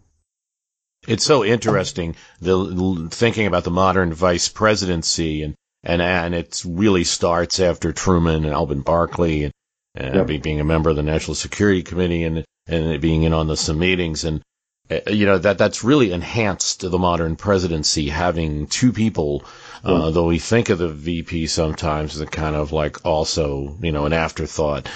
[1.07, 7.03] It's so interesting the thinking about the modern vice presidency and and and it really
[7.03, 9.53] starts after Truman and Alben Barkley and,
[9.95, 13.57] and being a member of the National Security Committee and and being in on the
[13.57, 14.41] some meetings and
[14.89, 19.43] uh, you know that that's really enhanced the modern presidency having two people
[19.83, 23.91] uh, though we think of the VP sometimes as a kind of like also you
[23.91, 24.87] know an afterthought.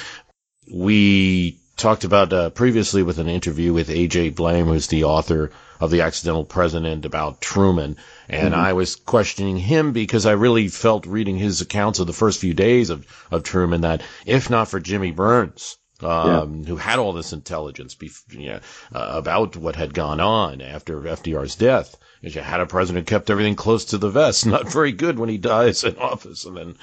[0.72, 5.92] We talked about uh, previously with an interview with AJ Baime, who's the author of
[5.92, 7.98] The Accidental President about Truman.
[8.28, 8.66] And mm-hmm.
[8.66, 12.54] I was questioning him because I really felt reading his accounts of the first few
[12.54, 16.68] days of, of Truman that if not for Jimmy Byrnes, um, yeah.
[16.68, 17.96] who had all this intelligence
[18.30, 18.60] you know,
[18.94, 23.30] uh, about what had gone on after FDR's death, you had a president who kept
[23.30, 24.46] everything close to the vest.
[24.46, 26.46] Not very good when he dies in office.
[26.46, 26.76] And then,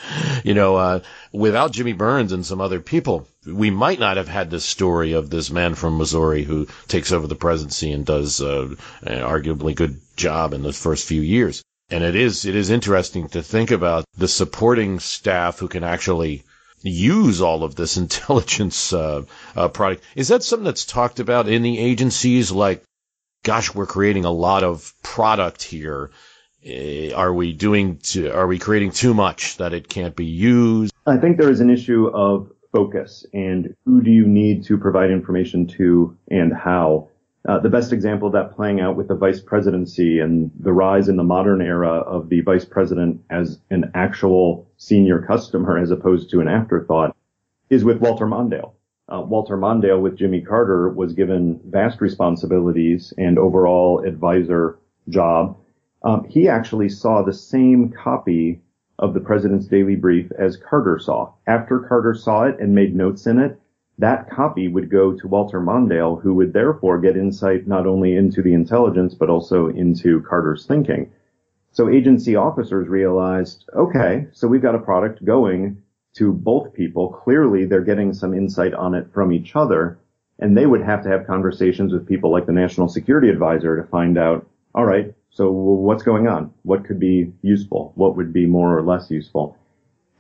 [0.45, 1.01] you know, uh,
[1.33, 5.31] without Jimmy Byrnes and some other people, we might not have had this story of
[5.31, 10.01] this man from Missouri who takes over the presidency and does uh, an arguably good
[10.17, 11.63] job in the first few years.
[11.91, 16.45] And it is it is interesting to think about the supporting staff who can actually
[16.91, 19.23] use all of this intelligence uh,
[19.57, 20.05] uh, product.
[20.15, 22.53] Is that something that's talked about in the agencies?
[22.53, 22.85] Like
[23.45, 26.11] gosh, we're creating a lot of product here.
[26.67, 30.93] Uh, are we doing, to, are we creating too much that it can't be used?
[31.07, 35.11] I think there is an issue of focus and who do you need to provide
[35.11, 37.11] information to and how.
[37.47, 41.09] Uh, the best example of that playing out with the vice presidency and the rise
[41.09, 46.31] in the modern era of the vice president as an actual senior customer as opposed
[46.31, 47.15] to an afterthought
[47.69, 48.73] is with Walter Mondale.
[49.13, 54.79] Uh, Walter Mondale with Jimmy Carter was given vast responsibilities and overall advisor
[55.11, 55.55] job.
[56.03, 58.63] Um, he actually saw the same copy
[58.99, 61.33] of the president's daily brief as Carter saw.
[61.47, 63.61] After Carter saw it and made notes in it,
[63.99, 68.43] that copy would go to Walter Mondale, who would therefore get insight not only into
[68.43, 71.11] the intelligence, but also into Carter's thinking.
[71.71, 75.83] So agency officers realized, okay, so we've got a product going
[76.15, 77.09] to both people.
[77.09, 79.99] Clearly they're getting some insight on it from each other.
[80.41, 83.89] And they would have to have conversations with people like the National Security Advisor to
[83.89, 86.53] find out, all right, so what's going on?
[86.63, 87.93] What could be useful?
[87.95, 89.57] What would be more or less useful?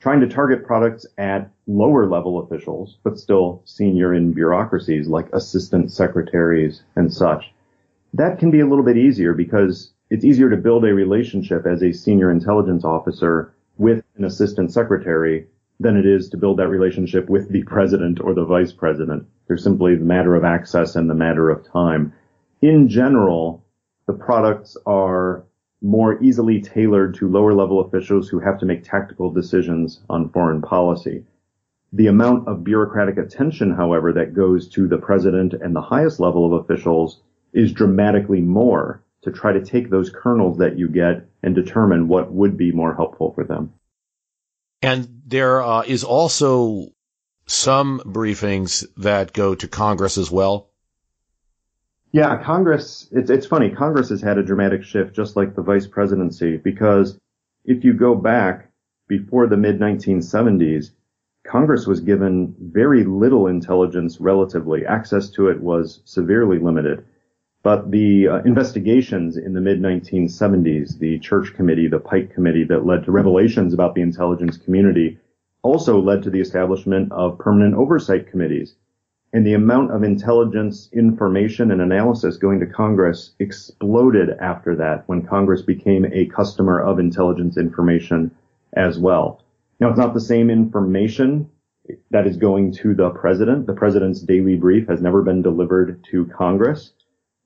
[0.04, 5.90] Trying to target products at lower level officials, but still senior in bureaucracies like assistant
[5.90, 7.54] secretaries and such.
[8.12, 11.82] That can be a little bit easier because it's easier to build a relationship as
[11.82, 15.46] a senior intelligence officer with an assistant secretary
[15.80, 19.26] than it is to build that relationship with the president or the vice president.
[19.48, 22.12] There's simply the matter of access and the matter of time.
[22.60, 23.64] In general,
[24.06, 25.46] the products are
[25.82, 30.62] more easily tailored to lower level officials who have to make tactical decisions on foreign
[30.62, 31.24] policy.
[31.92, 36.46] The amount of bureaucratic attention, however, that goes to the president and the highest level
[36.46, 37.20] of officials
[37.52, 42.32] is dramatically more to try to take those kernels that you get and determine what
[42.32, 43.72] would be more helpful for them.
[44.82, 46.88] And there uh, is also
[47.46, 50.70] some briefings that go to Congress as well.
[52.14, 53.70] Yeah, Congress, it's, it's funny.
[53.70, 57.18] Congress has had a dramatic shift just like the vice presidency because
[57.64, 58.70] if you go back
[59.08, 60.92] before the mid 1970s,
[61.44, 64.86] Congress was given very little intelligence relatively.
[64.86, 67.04] Access to it was severely limited.
[67.64, 72.86] But the uh, investigations in the mid 1970s, the Church Committee, the Pike Committee that
[72.86, 75.18] led to revelations about the intelligence community
[75.64, 78.76] also led to the establishment of permanent oversight committees.
[79.34, 85.26] And the amount of intelligence information and analysis going to Congress exploded after that when
[85.26, 88.30] Congress became a customer of intelligence information
[88.74, 89.42] as well.
[89.80, 91.50] Now it's not the same information
[92.12, 93.66] that is going to the president.
[93.66, 96.92] The president's daily brief has never been delivered to Congress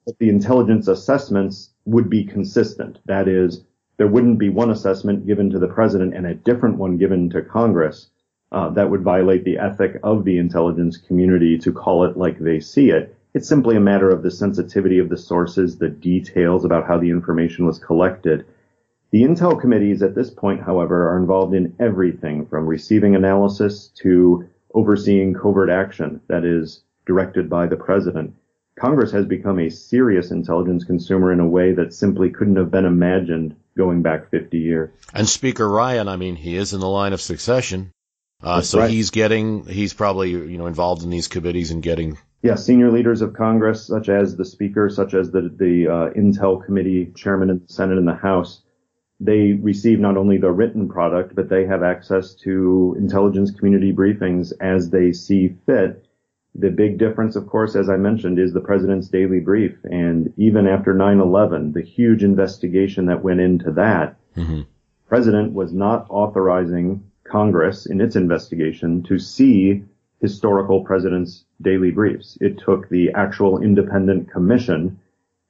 [0.06, 2.98] But the intelligence assessments would be consistent.
[3.06, 3.64] That is,
[3.96, 7.42] there wouldn't be one assessment given to the president and a different one given to
[7.42, 8.10] Congress.
[8.50, 12.60] Uh, that would violate the ethic of the intelligence community to call it like they
[12.60, 13.14] see it.
[13.34, 17.10] It's simply a matter of the sensitivity of the sources, the details about how the
[17.10, 18.46] information was collected.
[19.10, 24.48] The intel committees at this point, however, are involved in everything from receiving analysis to
[24.74, 28.34] overseeing covert action that is directed by the president.
[28.78, 32.84] Congress has become a serious intelligence consumer in a way that simply couldn't have been
[32.84, 34.90] imagined going back 50 years.
[35.12, 37.92] And Speaker Ryan, I mean, he is in the line of succession.
[38.42, 38.90] Uh, so right.
[38.90, 42.18] he's getting, he's probably, you know, involved in these committees and getting.
[42.42, 46.64] Yeah, senior leaders of Congress, such as the Speaker, such as the, the uh, Intel
[46.64, 48.62] Committee chairman in the Senate and the House,
[49.18, 54.52] they receive not only the written product, but they have access to intelligence community briefings
[54.60, 56.08] as they see fit
[56.58, 59.76] the big difference, of course, as I mentioned, is the president's daily brief.
[59.84, 64.62] And even after 9-11, the huge investigation that went into that, mm-hmm.
[65.06, 69.84] president was not authorizing Congress in its investigation to see
[70.20, 72.38] historical president's daily briefs.
[72.40, 74.98] It took the actual independent commission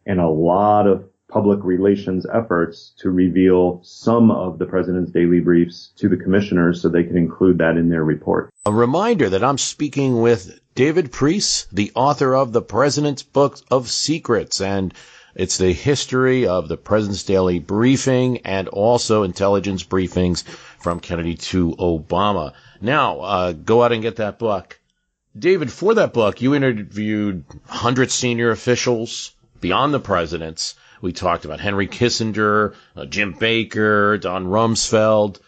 [0.06, 5.92] and a lot of public relations efforts to reveal some of the president's daily briefs
[5.96, 8.50] to the commissioners so they can include that in their report.
[8.64, 13.90] A reminder that I'm speaking with David Priess, the author of the President's Book of
[13.90, 14.94] Secrets, and
[15.34, 21.72] it's the history of the President's Daily Briefing and also intelligence briefings from Kennedy to
[21.76, 22.52] Obama.
[22.80, 24.80] Now, uh, go out and get that book.
[25.38, 31.60] David, for that book, you interviewed 100 senior officials beyond the presidents we talked about
[31.60, 35.40] Henry Kissinger, uh, Jim Baker, Don Rumsfeld.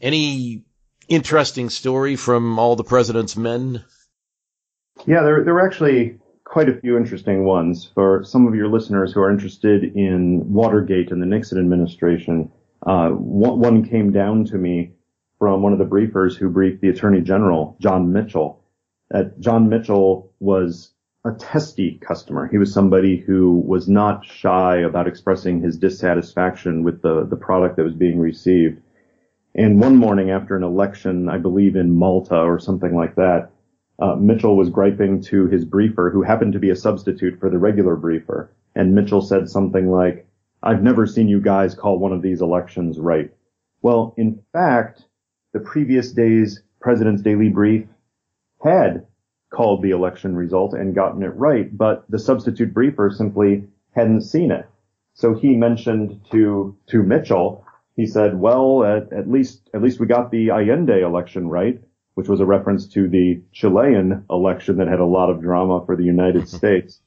[0.00, 0.64] Any
[1.08, 3.84] interesting story from all the president's men?
[5.06, 9.12] Yeah, there, there were actually quite a few interesting ones for some of your listeners
[9.12, 12.50] who are interested in Watergate and the Nixon administration.
[12.86, 14.92] Uh, one, came down to me
[15.38, 18.62] from one of the briefers who briefed the Attorney General, John Mitchell.
[19.10, 20.92] That John Mitchell was
[21.24, 22.46] a testy customer.
[22.46, 27.76] He was somebody who was not shy about expressing his dissatisfaction with the, the product
[27.76, 28.80] that was being received.
[29.56, 33.50] And one morning after an election, I believe in Malta or something like that,
[33.98, 37.58] uh, Mitchell was griping to his briefer, who happened to be a substitute for the
[37.58, 38.50] regular briefer.
[38.74, 40.26] And Mitchell said something like,
[40.62, 43.32] I've never seen you guys call one of these elections right.
[43.82, 45.04] Well, in fact,
[45.52, 47.86] the previous day's President's Daily Brief
[48.62, 49.06] had
[49.50, 54.50] called the election result and gotten it right, but the substitute briefer simply hadn't seen
[54.50, 54.68] it.
[55.14, 60.06] So he mentioned to, to Mitchell, he said, well, at, at least, at least we
[60.06, 61.80] got the Allende election right,
[62.16, 65.96] which was a reference to the Chilean election that had a lot of drama for
[65.96, 67.02] the United States.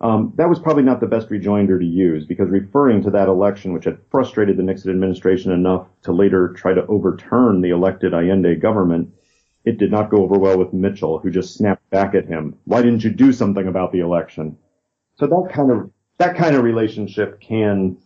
[0.00, 3.72] Um, that was probably not the best rejoinder to use because referring to that election,
[3.72, 8.56] which had frustrated the Nixon administration enough to later try to overturn the elected Allende
[8.56, 9.14] government,
[9.64, 12.58] it did not go over well with Mitchell, who just snapped back at him.
[12.64, 14.58] Why didn't you do something about the election?
[15.20, 17.96] So that kind of that kind of relationship can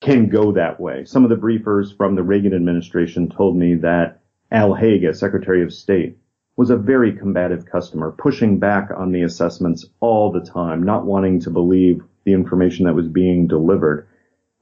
[0.00, 1.04] can go that way.
[1.04, 4.21] Some of the briefers from the Reagan administration told me that
[4.52, 6.18] Al Haig, as Secretary of State,
[6.56, 11.40] was a very combative customer, pushing back on the assessments all the time, not wanting
[11.40, 14.06] to believe the information that was being delivered.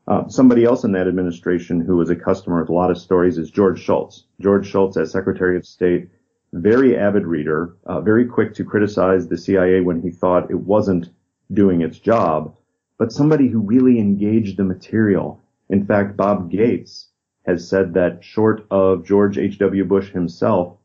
[0.06, 3.36] Uh, somebody else in that administration who was a customer with a lot of stories
[3.36, 4.26] is George Shultz.
[4.40, 6.08] George Shultz, as Secretary of State,
[6.52, 11.10] very avid reader, uh, very quick to criticize the CIA when he thought it wasn't
[11.52, 12.54] doing its job,
[12.96, 15.40] but somebody who really engaged the material.
[15.68, 17.09] In fact, Bob Gates
[17.50, 19.84] has said that short of George H.W.
[19.84, 20.76] Bush himself,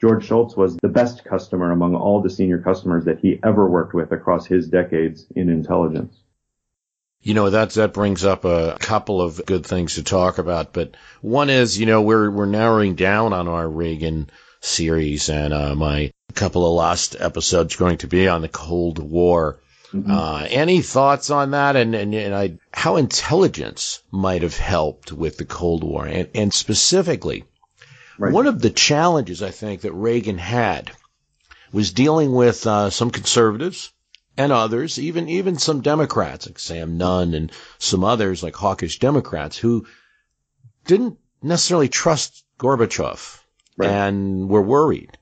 [0.00, 3.94] George Shultz was the best customer among all the senior customers that he ever worked
[3.94, 6.16] with across his decades in intelligence.
[7.22, 10.96] You know, that, that brings up a couple of good things to talk about, but
[11.22, 14.30] one is, you know, we're, we're narrowing down on our Reagan
[14.60, 19.58] series and, uh, my couple of last episodes going to be on the Cold War.
[19.92, 20.10] Mm-hmm.
[20.10, 25.38] Uh, any thoughts on that and, and, and I, how intelligence might have helped with
[25.38, 27.44] the Cold War and, and specifically
[28.18, 28.32] right.
[28.32, 30.90] one of the challenges I think that Reagan had
[31.72, 33.92] was dealing with, uh, some conservatives
[34.36, 39.56] and others, even, even some Democrats like Sam Nunn and some others like hawkish Democrats
[39.56, 39.86] who
[40.86, 43.38] didn't necessarily trust Gorbachev
[43.76, 43.90] right.
[43.90, 45.16] and were worried.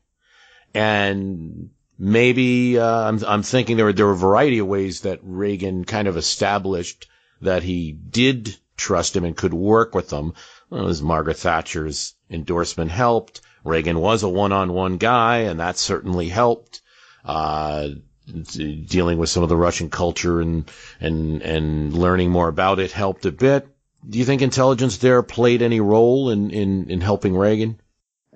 [0.72, 5.20] And maybe uh, I'm, I'm thinking there were there were a variety of ways that
[5.22, 7.08] Reagan kind of established
[7.42, 10.34] that he did trust him and could work with them.
[10.70, 13.40] Well, as Margaret Thatcher's endorsement helped.
[13.64, 16.82] Reagan was a one-on-one guy, and that certainly helped.
[17.24, 17.88] Uh,
[18.26, 20.70] dealing with some of the Russian culture and
[21.00, 23.66] and and learning more about it helped a bit.
[24.08, 27.80] Do you think intelligence there played any role in in, in helping Reagan?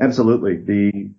[0.01, 0.57] Absolutely.
[0.57, 1.11] The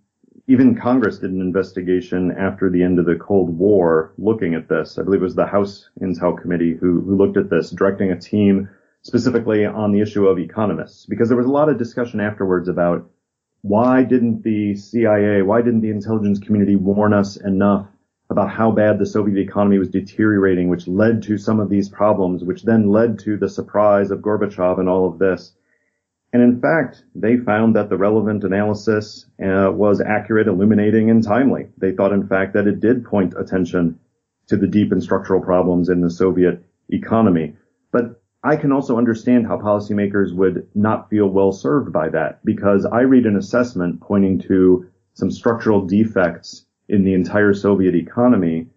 [0.50, 4.98] even Congress did an investigation after the end of the Cold War looking at this.
[4.98, 8.20] I believe it was the House Intel Committee who, who looked at this, directing a
[8.20, 8.68] team
[9.04, 13.08] specifically on the issue of economists, because there was a lot of discussion afterwards about
[13.62, 17.86] why didn't the CIA, why didn't the intelligence community warn us enough
[18.32, 22.44] about how bad the Soviet economy was deteriorating, which led to some of these problems,
[22.44, 25.54] which then led to the surprise of Gorbachev and all of this.
[26.32, 31.70] And in fact, they found that the relevant analysis uh, was accurate, illuminating, and timely.
[31.78, 34.00] They thought, in fact, that it did point attention
[34.48, 37.56] to the deep and structural problems in the Soviet economy.
[37.92, 42.86] But I can also understand how policymakers would not feel well served by that because
[42.86, 48.68] I read an assessment pointing to some structural defects in the entire Soviet economy.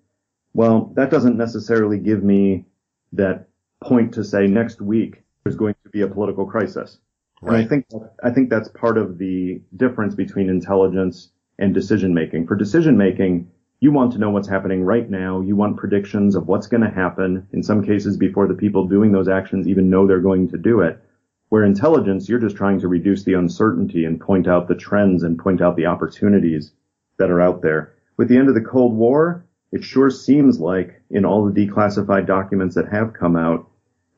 [0.53, 2.65] Well, that doesn't necessarily give me
[3.13, 3.49] that
[3.83, 6.99] point to say next week there's going to be a political crisis.
[7.43, 7.57] Right.
[7.57, 7.87] And I think
[8.23, 12.47] I think that's part of the difference between intelligence and decision making.
[12.47, 15.41] For decision making, you want to know what's happening right now.
[15.41, 17.49] You want predictions of what's going to happen.
[17.53, 20.81] In some cases, before the people doing those actions even know they're going to do
[20.81, 21.03] it.
[21.49, 25.39] Where intelligence, you're just trying to reduce the uncertainty and point out the trends and
[25.39, 26.73] point out the opportunities
[27.19, 27.95] that are out there.
[28.17, 32.27] With the end of the Cold War, it sure seems like in all the declassified
[32.27, 33.69] documents that have come out,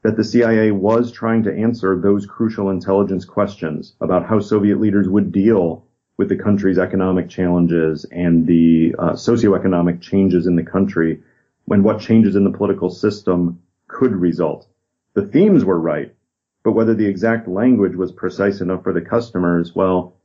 [0.04, 5.08] that the CIA was trying to answer those crucial intelligence questions about how Soviet leaders
[5.08, 5.86] would deal
[6.18, 11.22] with the country's economic challenges and the uh, socioeconomic changes in the country
[11.64, 14.68] when what changes in the political system could result.
[15.14, 16.14] The themes were right,
[16.62, 20.16] but whether the exact language was precise enough for the customers, well,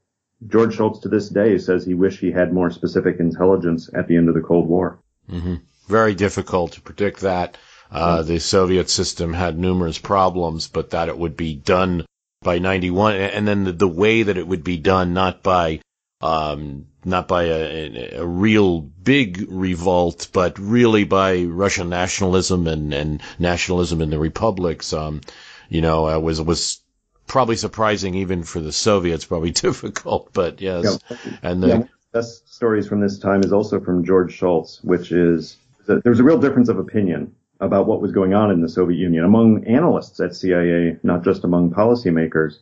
[0.45, 4.17] George Shultz to this day says he wished he had more specific intelligence at the
[4.17, 4.99] end of the Cold War.
[5.31, 5.55] Mm-hmm.
[5.87, 7.57] Very difficult to predict that.
[7.91, 12.05] Uh, the Soviet system had numerous problems, but that it would be done
[12.41, 15.81] by 91, and then the, the way that it would be done, not by,
[16.21, 23.21] um, not by a, a, real big revolt, but really by Russian nationalism and, and
[23.39, 25.21] nationalism in the republics, um,
[25.67, 26.81] you know, uh, was, was
[27.27, 30.99] probably surprising even for the Soviets, probably difficult, but yes.
[31.09, 31.17] Yeah.
[31.41, 31.83] And the yeah,
[32.13, 36.23] best stories from this time is also from George Shultz, which is, that there's a
[36.23, 40.19] real difference of opinion about what was going on in the Soviet Union among analysts
[40.19, 42.59] at CIA, not just among policymakers.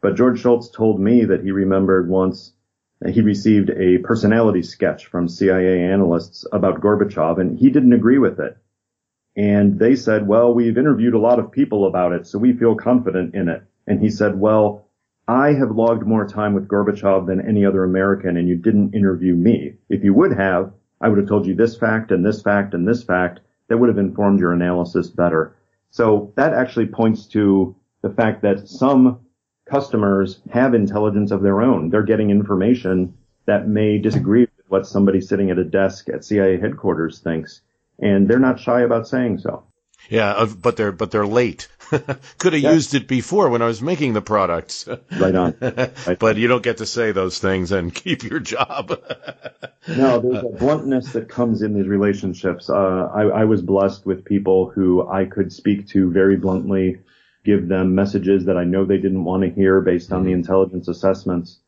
[0.00, 2.52] But George Shultz told me that he remembered once
[3.06, 8.40] he received a personality sketch from CIA analysts about Gorbachev and he didn't agree with
[8.40, 8.56] it.
[9.36, 12.74] And they said, well, we've interviewed a lot of people about it, so we feel
[12.74, 13.62] confident in it.
[13.86, 14.86] And he said, well,
[15.28, 19.34] I have logged more time with Gorbachev than any other American and you didn't interview
[19.34, 19.74] me.
[19.88, 22.86] If you would have, I would have told you this fact and this fact and
[22.86, 25.56] this fact that would have informed your analysis better.
[25.90, 29.20] So that actually points to the fact that some
[29.68, 31.90] customers have intelligence of their own.
[31.90, 36.58] They're getting information that may disagree with what somebody sitting at a desk at CIA
[36.58, 37.62] headquarters thinks,
[37.98, 39.64] and they're not shy about saying so.
[40.08, 41.68] Yeah, uh, but they're but they're late.
[42.38, 44.88] Could have used it before when I was making the products.
[45.18, 45.54] right on.
[45.60, 46.18] Right.
[46.18, 48.90] but you don't get to say those things and keep your job.
[49.88, 52.68] no, there's a bluntness that comes in these relationships.
[52.68, 56.98] Uh, I, I was blessed with people who I could speak to very bluntly
[57.46, 60.40] give them messages that I know they didn't want to hear based on the mm-hmm.
[60.40, 61.60] intelligence assessments.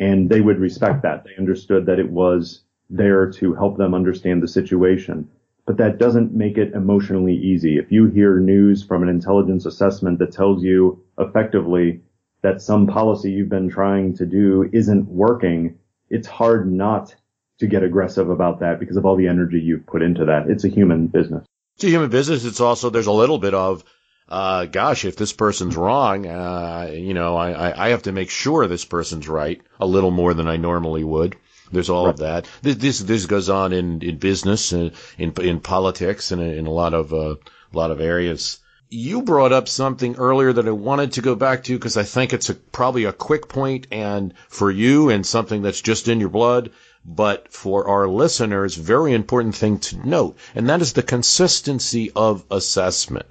[0.00, 1.24] And they would respect that.
[1.24, 5.30] They understood that it was there to help them understand the situation.
[5.70, 7.78] But that doesn't make it emotionally easy.
[7.78, 12.00] If you hear news from an intelligence assessment that tells you effectively
[12.42, 17.14] that some policy you've been trying to do isn't working, it's hard not
[17.60, 20.50] to get aggressive about that because of all the energy you've put into that.
[20.50, 21.46] It's a human business.
[21.76, 22.44] It's a human business.
[22.44, 23.84] It's also, there's a little bit of,
[24.28, 28.66] uh, gosh, if this person's wrong, uh, you know, I, I have to make sure
[28.66, 31.36] this person's right a little more than I normally would.
[31.72, 32.14] There's all right.
[32.14, 32.48] of that.
[32.62, 36.70] This, this, this goes on in, in business, and in, in politics, and in a
[36.70, 38.58] lot of, uh, a lot of areas.
[38.88, 42.32] You brought up something earlier that I wanted to go back to because I think
[42.32, 46.28] it's a, probably a quick point and for you and something that's just in your
[46.28, 46.70] blood
[47.04, 52.44] but for our listeners, very important thing to note, and that is the consistency of
[52.50, 53.26] assessment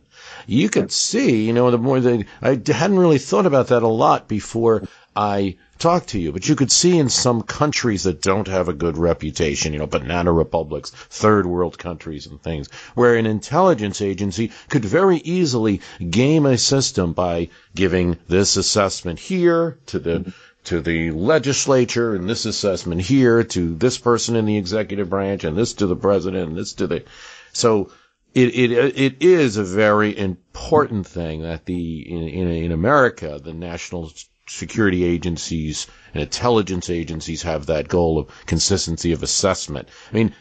[0.49, 3.87] you could see, you know, the more that I hadn't really thought about that a
[3.87, 4.83] lot before
[5.19, 8.73] I talked to you, but you could see in some countries that don't have a
[8.73, 14.49] good reputation, you know, banana republics, third world countries and things, where an intelligence agency
[14.69, 21.11] could very easily game a system by giving this assessment here to the to the
[21.11, 25.85] legislature and this assessment here to this person in the executive branch and this to
[25.85, 27.03] the president and this to the
[27.51, 27.91] so
[28.33, 33.53] it, it, it is a very important thing that the, in, in, in America, the
[33.53, 34.11] national
[34.49, 39.87] security agencies and intelligence agencies have that goal of consistency of assessment.
[40.11, 40.35] I mean,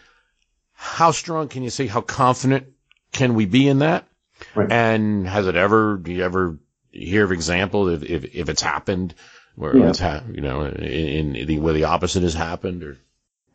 [0.72, 2.68] how strong can you say, how confident
[3.12, 4.06] can we be in that?
[4.54, 4.70] Right.
[4.70, 6.58] And has it ever, do you ever
[6.90, 9.14] hear of example if, if, if it's happened
[9.56, 9.88] where yeah.
[9.88, 12.98] it's, ha- you know, in, in the, where the opposite has happened or?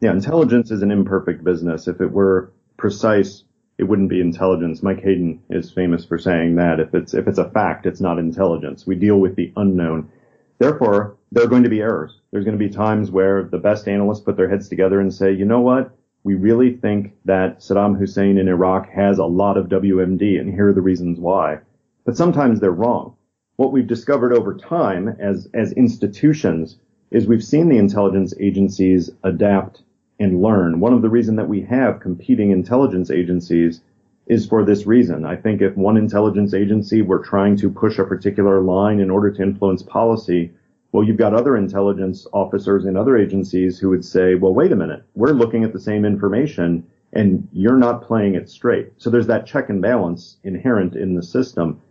[0.01, 1.87] Yeah, intelligence is an imperfect business.
[1.87, 3.43] If it were precise,
[3.77, 4.83] it wouldn't be intelligence.
[4.83, 8.19] Mike Hayden is famous for saying that if it's if it's a fact, it's not
[8.19, 8.85] intelligence.
[8.85, 10.11] We deal with the unknown.
[10.59, 12.19] Therefore, there are going to be errors.
[12.31, 15.31] There's going to be times where the best analysts put their heads together and say,
[15.31, 15.95] you know what?
[16.23, 20.69] We really think that Saddam Hussein in Iraq has a lot of WMD, and here
[20.69, 21.59] are the reasons why.
[22.05, 23.15] But sometimes they're wrong.
[23.55, 26.77] What we've discovered over time as as institutions
[27.11, 29.83] is we've seen the intelligence agencies adapt
[30.19, 30.79] and learn.
[30.79, 33.81] One of the reasons that we have competing intelligence agencies
[34.27, 35.25] is for this reason.
[35.25, 39.31] I think if one intelligence agency were trying to push a particular line in order
[39.31, 40.51] to influence policy,
[40.91, 44.75] well, you've got other intelligence officers in other agencies who would say, well, wait a
[44.75, 48.91] minute, we're looking at the same information and you're not playing it straight.
[48.97, 51.81] So there's that check and balance inherent in the system.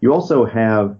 [0.00, 0.96] You also have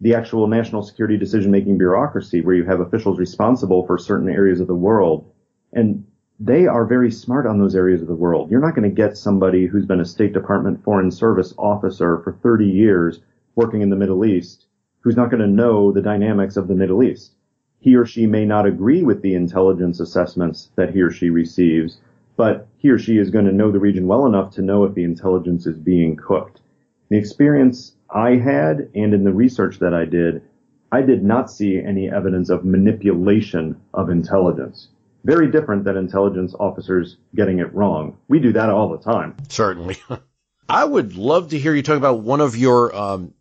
[0.00, 4.60] the actual national security decision making bureaucracy where you have officials responsible for certain areas
[4.60, 5.30] of the world.
[5.72, 6.06] And
[6.38, 8.50] they are very smart on those areas of the world.
[8.50, 12.32] You're not going to get somebody who's been a State Department Foreign Service officer for
[12.32, 13.20] 30 years
[13.54, 14.66] working in the Middle East
[15.06, 17.30] who's not going to know the dynamics of the Middle East.
[17.78, 21.98] He or she may not agree with the intelligence assessments that he or she receives,
[22.36, 24.94] but he or she is going to know the region well enough to know if
[24.94, 26.60] the intelligence is being cooked.
[27.08, 30.42] The experience I had and in the research that I did,
[30.90, 34.88] I did not see any evidence of manipulation of intelligence
[35.26, 38.16] very different than intelligence officers getting it wrong.
[38.28, 39.36] We do that all the time.
[39.48, 39.96] Certainly.
[40.68, 43.34] I would love to hear you talk about one of your, um,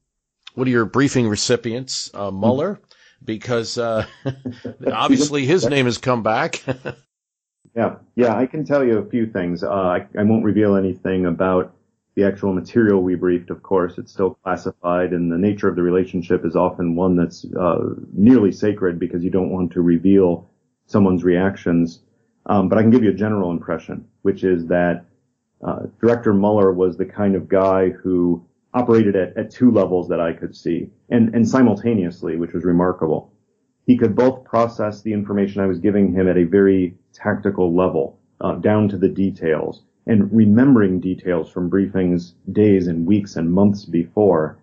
[0.55, 2.79] one of your briefing recipients, uh, Mueller,
[3.23, 4.05] because, uh,
[4.91, 6.63] obviously his name has come back.
[7.75, 7.97] yeah.
[8.15, 8.35] Yeah.
[8.35, 9.63] I can tell you a few things.
[9.63, 11.75] Uh, I, I won't reveal anything about
[12.15, 15.81] the actual material we briefed, of course, it's still classified, and the nature of the
[15.83, 20.49] relationship is often one that's uh, nearly sacred because you don't want to reveal
[20.85, 22.01] someone's reactions.
[22.47, 25.05] Um, but I can give you a general impression, which is that
[25.65, 30.19] uh, Director Mueller was the kind of guy who operated at, at two levels that
[30.19, 33.31] I could see, and, and simultaneously, which was remarkable.
[33.85, 38.19] he could both process the information I was giving him at a very tactical level,
[38.41, 43.85] uh, down to the details, and remembering details from briefings days and weeks and months
[43.85, 44.57] before,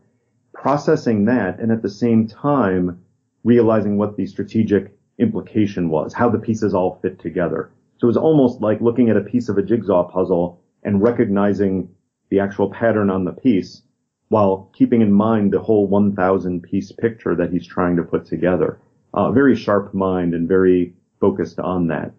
[0.53, 3.03] processing that, and at the same time
[3.45, 4.93] realizing what the strategic
[5.23, 7.71] implication was, how the pieces all fit together.
[7.99, 11.89] So it was almost like looking at a piece of a jigsaw puzzle and recognizing
[12.29, 13.83] the actual pattern on the piece
[14.29, 18.79] while keeping in mind the whole 1000 piece picture that he's trying to put together
[19.15, 22.13] uh, very sharp mind and very focused on that.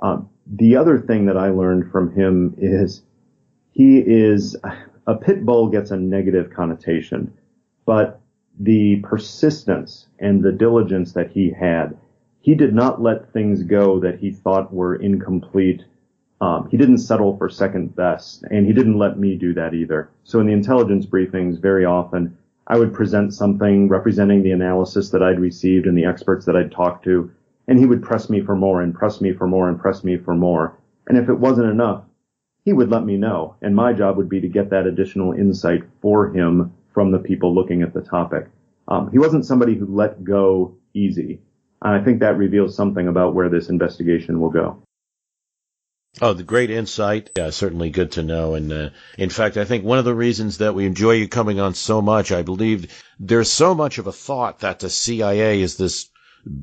[0.00, 3.02] Uh, the other thing that I learned from him is
[3.72, 4.56] he is
[5.06, 7.32] a pit bull gets a negative connotation,
[7.86, 8.20] but
[8.58, 11.96] the persistence and the diligence that he had,
[12.40, 15.84] he did not let things go that he thought were incomplete.
[16.40, 20.10] Um, he didn't settle for second best, and he didn't let me do that either.
[20.24, 22.36] So in the intelligence briefings, very often
[22.66, 26.72] I would present something representing the analysis that I'd received and the experts that I'd
[26.72, 27.30] talked to,
[27.68, 30.16] and he would press me for more and press me for more and press me
[30.16, 30.78] for more.
[31.08, 32.04] And if it wasn't enough,
[32.64, 33.56] he would let me know.
[33.60, 37.54] And my job would be to get that additional insight for him from the people
[37.54, 38.46] looking at the topic.
[38.88, 41.40] Um, he wasn't somebody who let go easy.
[41.82, 44.82] And I think that reveals something about where this investigation will go.
[46.20, 47.30] Oh, the great insight.
[47.36, 48.54] Yeah, certainly good to know.
[48.54, 51.60] And uh, in fact, I think one of the reasons that we enjoy you coming
[51.60, 55.76] on so much, I believe there's so much of a thought that the CIA is
[55.76, 56.08] this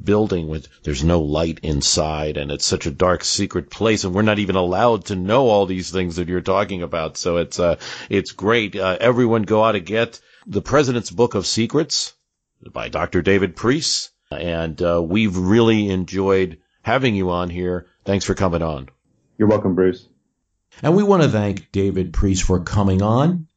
[0.04, 4.24] building with there's no light inside and it's such a dark secret place and we're
[4.24, 7.76] not even allowed to know all these things that you're talking about so it's uh
[8.10, 12.14] it's great uh, everyone go out and get the president's book of secrets
[12.74, 13.22] by Dr.
[13.22, 18.90] David Priess and uh, we've really enjoyed having you on here thanks for coming on
[19.38, 20.08] you're welcome, Bruce.
[20.82, 23.48] And we want to thank David Priess for coming on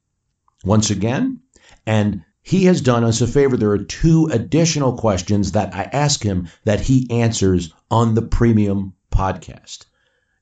[0.62, 1.41] once again.
[1.87, 3.57] And he has done us a favor.
[3.57, 8.95] There are two additional questions that I ask him that he answers on the premium
[9.11, 9.87] podcast.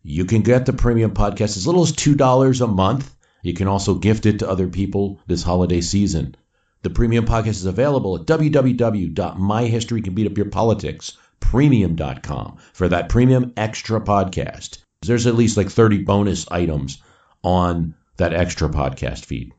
[0.02, 3.14] You can get the premium podcast as little as $2 a month.
[3.42, 6.34] You can also gift it to other people this holiday season.
[6.82, 14.78] The premium podcast is available at www.myhistorycanbeatupyourpolitics premium.com for that premium extra podcast.
[15.02, 17.00] There's at least like 30 bonus items
[17.42, 19.52] on that extra podcast feed.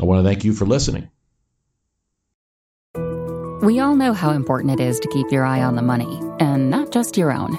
[0.00, 1.10] I want to thank you for listening.
[3.62, 6.70] We all know how important it is to keep your eye on the money, and
[6.70, 7.58] not just your own.